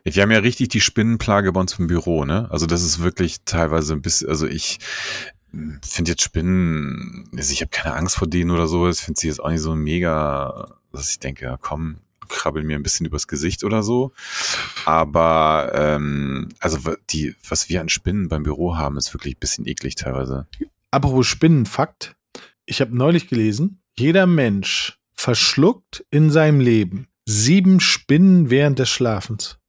[0.03, 2.49] Wir haben ja richtig die Spinnenplage bei uns im Büro, ne?
[2.51, 4.79] Also das ist wirklich teilweise ein bisschen, also ich,
[5.81, 8.89] finde jetzt Spinnen, also ich habe keine Angst vor denen oder so.
[8.89, 11.97] Ich finde sie jetzt auch nicht so mega, dass ich denke, ja, komm,
[12.27, 14.13] krabbel mir ein bisschen übers Gesicht oder so.
[14.85, 16.79] Aber ähm, also
[17.09, 20.47] die, was wir an Spinnen beim Büro haben, ist wirklich ein bisschen eklig teilweise.
[20.91, 22.15] Apropos Spinnenfakt,
[22.65, 29.59] ich habe neulich gelesen, jeder Mensch verschluckt in seinem Leben sieben Spinnen während des Schlafens.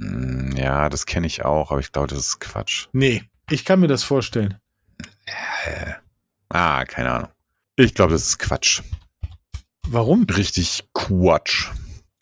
[0.00, 2.88] Hm, ja, das kenne ich auch, aber ich glaube, das ist Quatsch.
[2.92, 4.56] Nee, ich kann mir das vorstellen.
[5.64, 5.92] Äh,
[6.48, 7.30] ah, keine Ahnung.
[7.76, 8.82] Ich glaube, das ist Quatsch.
[9.86, 10.24] Warum?
[10.24, 11.68] Richtig Quatsch.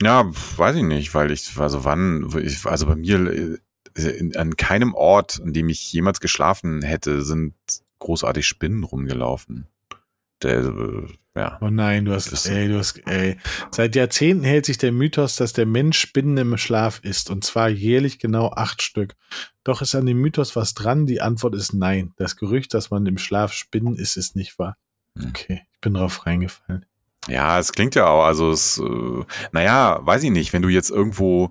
[0.03, 3.59] Ja, weiß ich nicht, weil ich, also wann, ich, also bei mir,
[3.97, 7.55] äh, in, an keinem Ort, an dem ich jemals geschlafen hätte, sind
[7.99, 9.67] großartig Spinnen rumgelaufen.
[10.43, 11.59] Der, äh, ja.
[11.61, 13.37] Oh nein, du hast, ey, du hast, ey.
[13.71, 17.31] Seit Jahrzehnten hält sich der Mythos, dass der Mensch Spinnen im Schlaf isst.
[17.31, 19.15] Und zwar jährlich genau acht Stück.
[19.63, 21.07] Doch ist an dem Mythos was dran?
[21.07, 22.15] Die Antwort ist nein.
[22.17, 24.77] Das Gerücht, dass man im Schlaf Spinnen isst, ist nicht wahr.
[25.19, 25.29] Hm.
[25.29, 26.87] Okay, ich bin drauf reingefallen.
[27.29, 30.91] Ja, es klingt ja auch, also es, äh, naja, weiß ich nicht, wenn du jetzt
[30.91, 31.51] irgendwo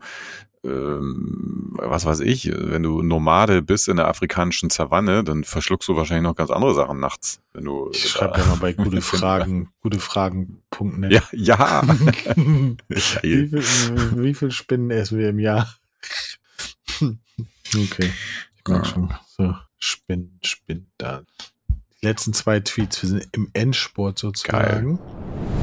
[0.64, 5.96] ähm, was weiß ich, wenn du Nomade bist in der afrikanischen Savanne, dann verschluckst du
[5.96, 7.40] wahrscheinlich noch ganz andere Sachen nachts.
[7.54, 11.12] Wenn du ich schreibe ja mal bei gute Fragen, gute Fragen.net.
[11.12, 11.84] Ja, ja.
[12.88, 15.74] wie, viel, wie viel Spinnen essen wir im Jahr?
[17.02, 18.12] okay,
[18.56, 18.86] ich merke ja.
[18.86, 19.14] schon.
[19.38, 21.24] So, Spinnen, Spinnen, da.
[22.02, 24.98] Die letzten zwei Tweets, wir sind im Endsport sozusagen.
[24.98, 25.55] Geil.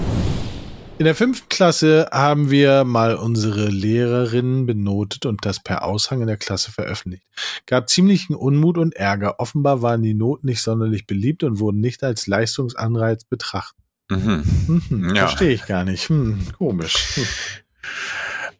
[0.98, 6.26] In der fünften Klasse haben wir mal unsere Lehrerinnen benotet und das per Aushang in
[6.26, 7.24] der Klasse veröffentlicht.
[7.66, 9.40] Gab ziemlichen Unmut und Ärger.
[9.40, 13.82] Offenbar waren die Noten nicht sonderlich beliebt und wurden nicht als Leistungsanreiz betrachtet.
[14.10, 14.44] Mhm.
[14.88, 15.26] Mhm, ja.
[15.26, 16.08] Verstehe ich gar nicht.
[16.08, 17.16] Hm, komisch.
[17.16, 17.24] Hm.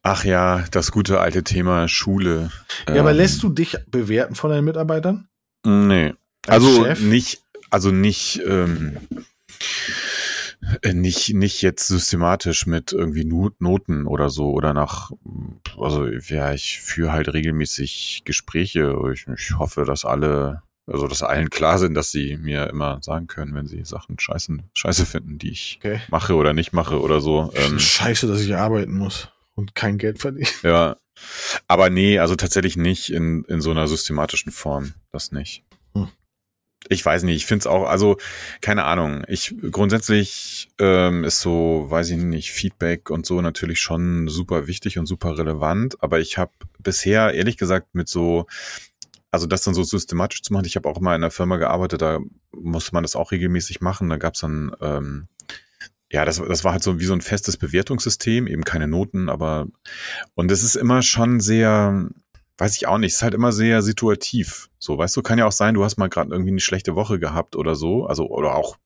[0.02, 2.50] Ach ja, das gute alte Thema Schule.
[2.88, 5.28] Ja, ähm, aber lässt du dich bewerten von deinen Mitarbeitern?
[5.64, 6.14] Nee.
[6.46, 7.00] Als also Chef?
[7.02, 9.20] nicht, also nicht, ähm, äh,
[10.92, 15.10] nicht, nicht jetzt systematisch mit irgendwie Noten oder so oder nach,
[15.78, 18.96] also ja, ich führe halt regelmäßig Gespräche.
[19.12, 23.26] Ich, ich hoffe, dass alle, also dass allen klar sind, dass sie mir immer sagen
[23.26, 26.00] können, wenn sie Sachen scheiße, scheiße finden, die ich okay.
[26.08, 27.52] mache oder nicht mache oder so.
[27.54, 30.48] Ähm, scheiße, dass ich arbeiten muss und kein Geld verdiene.
[30.62, 30.96] Ja.
[31.68, 34.94] Aber nee, also tatsächlich nicht in, in so einer systematischen Form.
[35.10, 35.62] Das nicht
[36.88, 38.16] ich weiß nicht, ich finde es auch, also
[38.60, 39.24] keine Ahnung.
[39.28, 44.98] Ich grundsätzlich ähm, ist so, weiß ich nicht, Feedback und so natürlich schon super wichtig
[44.98, 48.46] und super relevant, aber ich habe bisher ehrlich gesagt mit so,
[49.30, 52.02] also das dann so systematisch zu machen, ich habe auch mal in einer Firma gearbeitet,
[52.02, 52.18] da
[52.52, 54.10] musste man das auch regelmäßig machen.
[54.10, 55.28] Da gab es dann, ähm,
[56.10, 59.66] ja, das, das war halt so wie so ein festes Bewertungssystem, eben keine Noten, aber
[60.34, 62.10] und es ist immer schon sehr,
[62.58, 64.68] weiß ich auch nicht, ist halt immer sehr situativ.
[64.78, 67.18] So, weißt du, kann ja auch sein, du hast mal gerade irgendwie eine schlechte Woche
[67.18, 68.76] gehabt oder so, also oder auch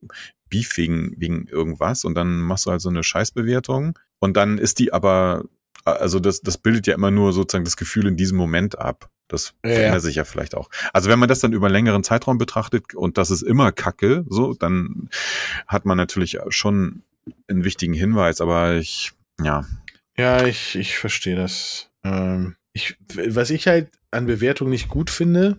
[0.48, 4.78] Beef wegen, wegen irgendwas und dann machst du halt so eine Scheißbewertung und dann ist
[4.78, 5.44] die aber
[5.84, 9.08] also das, das bildet ja immer nur sozusagen das Gefühl in diesem Moment ab.
[9.28, 10.68] Das Ja, verändert sich ja vielleicht auch.
[10.92, 14.24] Also wenn man das dann über einen längeren Zeitraum betrachtet und das ist immer Kacke,
[14.28, 15.08] so, dann
[15.66, 17.02] hat man natürlich schon
[17.48, 19.64] einen wichtigen Hinweis, aber ich, ja,
[20.16, 21.90] Ja, ich, ich verstehe das.
[22.04, 25.56] Ähm, ich, was ich halt an Bewertung nicht gut finde,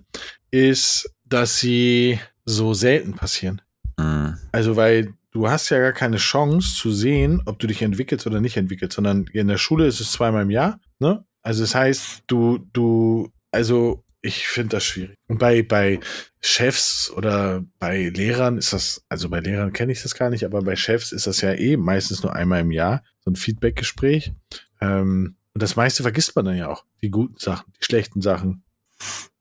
[0.51, 3.61] ist, dass sie so selten passieren.
[3.97, 8.27] mh, Also, weil du hast ja gar keine Chance zu sehen, ob du dich entwickelst
[8.27, 11.25] oder nicht entwickelst, sondern in der Schule ist es zweimal im Jahr, ne?
[11.41, 15.15] Also, das heißt, du, du, also, ich finde das schwierig.
[15.27, 15.99] Und bei, bei
[16.39, 20.61] Chefs oder bei Lehrern ist das, also bei Lehrern kenne ich das gar nicht, aber
[20.61, 24.33] bei Chefs ist das ja eh meistens nur einmal im Jahr, so ein Feedbackgespräch.
[24.81, 26.85] Ähm, und das meiste vergisst man dann ja auch.
[27.01, 28.61] Die guten Sachen, die schlechten Sachen.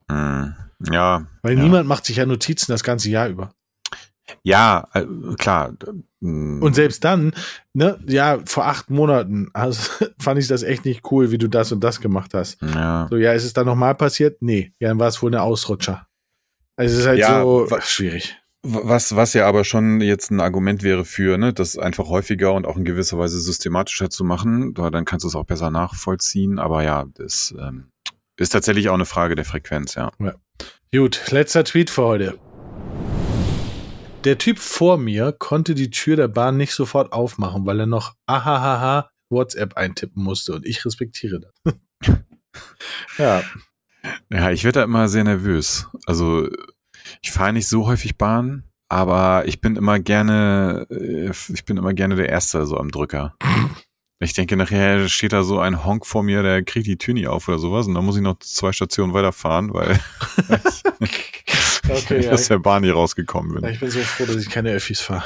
[0.09, 0.57] mh,
[0.91, 1.27] ja.
[1.43, 1.63] Weil ja.
[1.63, 3.53] niemand macht sich ja Notizen das ganze Jahr über.
[4.43, 5.05] Ja, äh,
[5.37, 5.75] klar.
[6.21, 7.35] mh, Und selbst dann,
[7.75, 11.71] ne, ja, vor acht Monaten also, fand ich das echt nicht cool, wie du das
[11.71, 12.63] und das gemacht hast.
[12.63, 13.09] ja.
[13.11, 14.41] So, ja, ist es dann nochmal passiert?
[14.41, 16.07] Nee, ja, dann war es wohl eine Ausrutscher.
[16.77, 18.39] Also es ist halt Ja, so schwierig.
[18.69, 22.67] Was, was ja aber schon jetzt ein Argument wäre für, ne, das einfach häufiger und
[22.67, 26.59] auch in gewisser Weise systematischer zu machen, da- dann kannst du es auch besser nachvollziehen.
[26.59, 27.91] Aber ja, das ähm,
[28.37, 30.11] ist tatsächlich auch eine Frage der Frequenz, ja.
[30.93, 32.39] Gut, letzter Tweet für heute.
[34.25, 38.15] Der Typ vor mir konnte die Tür der Bahn nicht sofort aufmachen, weil er noch
[38.27, 41.75] ahahaha WhatsApp eintippen musste und ich respektiere das.
[43.19, 43.43] ja,
[44.33, 45.87] Ja, ich werde da immer sehr nervös.
[46.07, 46.49] Also
[47.23, 51.95] ich fahre nicht so häufig Bahn, aber ich bin immer gerne, äh, ich bin immer
[51.95, 53.35] gerne der Erste so am Drücker.
[54.19, 57.29] Ich denke, nachher steht da so ein Honk vor mir, der kriegt die Tür nicht
[57.29, 59.99] auf oder sowas und dann muss ich noch zwei Stationen weiterfahren, weil
[61.89, 62.33] okay, ich ja.
[62.33, 63.71] aus der Bahn hier rausgekommen bin.
[63.71, 65.25] Ich bin so froh, dass ich keine Öffis fahre.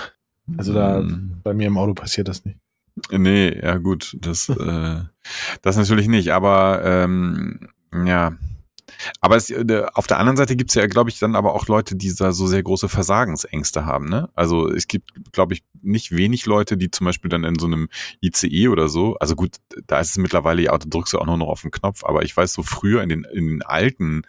[0.56, 1.40] Also da, Mm.
[1.44, 2.58] bei mir im Auto passiert das nicht.
[3.12, 5.00] Nee, ja gut, das, äh,
[5.62, 7.68] das natürlich nicht, aber ähm,
[8.04, 8.32] ja.
[9.20, 11.96] Aber es, äh, auf der anderen Seite gibt's ja, glaube ich, dann aber auch Leute,
[11.96, 14.08] die da so sehr große Versagensängste haben.
[14.08, 14.28] Ne?
[14.34, 17.88] Also es gibt, glaube ich, nicht wenig Leute, die zum Beispiel dann in so einem
[18.22, 21.36] ICE oder so, also gut, da ist es mittlerweile ja, da drückst du auch nur
[21.38, 24.22] noch auf den Knopf, aber ich weiß so früher in den, in den alten,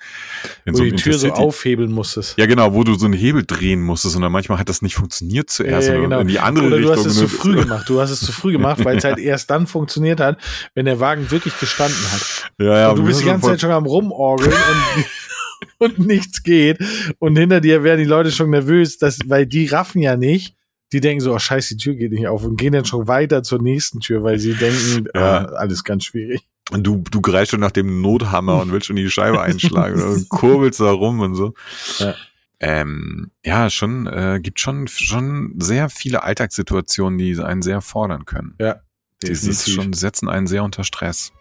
[0.66, 2.38] in Wo so du die Tür so aufhebeln musstest.
[2.38, 4.96] ja, genau, wo du so einen Hebel drehen musstest und dann manchmal hat das nicht
[4.96, 6.20] funktioniert zuerst, Ja, ja, genau.
[6.20, 6.94] in die andere Oder Richtung.
[6.96, 7.90] du hast es zu früh gemacht.
[7.90, 10.38] Du hast es zu früh gemacht, weil es halt erst dann funktioniert hat,
[10.76, 12.52] wenn der Wagen wirklich gestanden hat.
[12.60, 16.80] Ja, ja, und du bist die ganze Zeit schon am Rumorgeln und, und nichts geht.
[17.20, 20.56] Und hinter dir werden die Leute schon nervös, dass, weil die raffen ja nicht.
[20.94, 23.44] Die denken so, oh scheiße, die Tür geht nicht auf und gehen dann schon weiter
[23.44, 25.22] zur nächsten Tür, weil sie denken, Ja.
[25.40, 26.42] ah, alles ganz schwierig.
[26.72, 30.30] Und du, du greifst schon nach dem Nothammer und willst schon die Scheibe einschlagen und
[30.30, 31.54] kurbelst da rum und so.
[32.00, 32.16] Ja.
[32.60, 38.54] Ähm, ja, schon, äh, gibt schon, schon sehr viele Alltagssituationen, die einen sehr fordern können.
[38.60, 38.82] Ja,
[39.24, 39.74] definitiv.
[39.74, 41.32] schon setzen einen sehr unter Stress.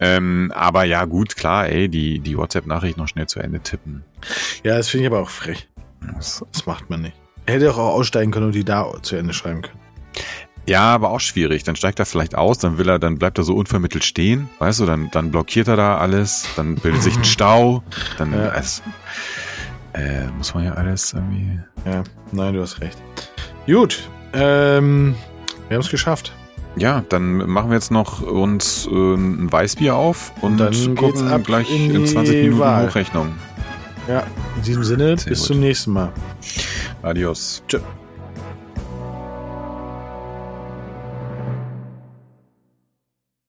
[0.00, 4.04] Ähm, aber ja, gut, klar, ey, die, die WhatsApp-Nachricht noch schnell zu Ende tippen.
[4.64, 5.68] Ja, das finde ich aber auch frech.
[6.16, 7.14] Das, Das macht man nicht.
[7.46, 9.78] Er hätte auch aussteigen können und die da zu Ende schreiben können.
[10.66, 11.62] ja, aber auch schwierig.
[11.64, 14.80] Dann steigt er vielleicht aus, dann will er, dann bleibt er so unvermittelt stehen, weißt
[14.80, 17.82] du, dann, dann blockiert er da alles, dann bildet sich ein Stau,
[18.18, 18.54] dann Ja.
[18.54, 18.82] es,
[19.94, 21.60] äh, muss man ja alles irgendwie.
[21.84, 22.02] Ja,
[22.32, 22.98] nein, du hast recht.
[23.66, 25.14] Gut, ähm,
[25.68, 26.32] wir haben es geschafft.
[26.76, 31.44] Ja, dann machen wir jetzt noch uns äh, ein Weißbier auf und, dann gucken ab
[31.44, 32.86] gleich in in, die 20 Minuten Wahl.
[32.86, 33.34] Hochrechnung.
[34.08, 34.24] Ja,
[34.56, 35.46] in diesem Sinne, Sehr bis gut.
[35.48, 36.12] zum nächsten Mal.
[37.02, 37.62] Adios.
[37.68, 37.78] Tschö.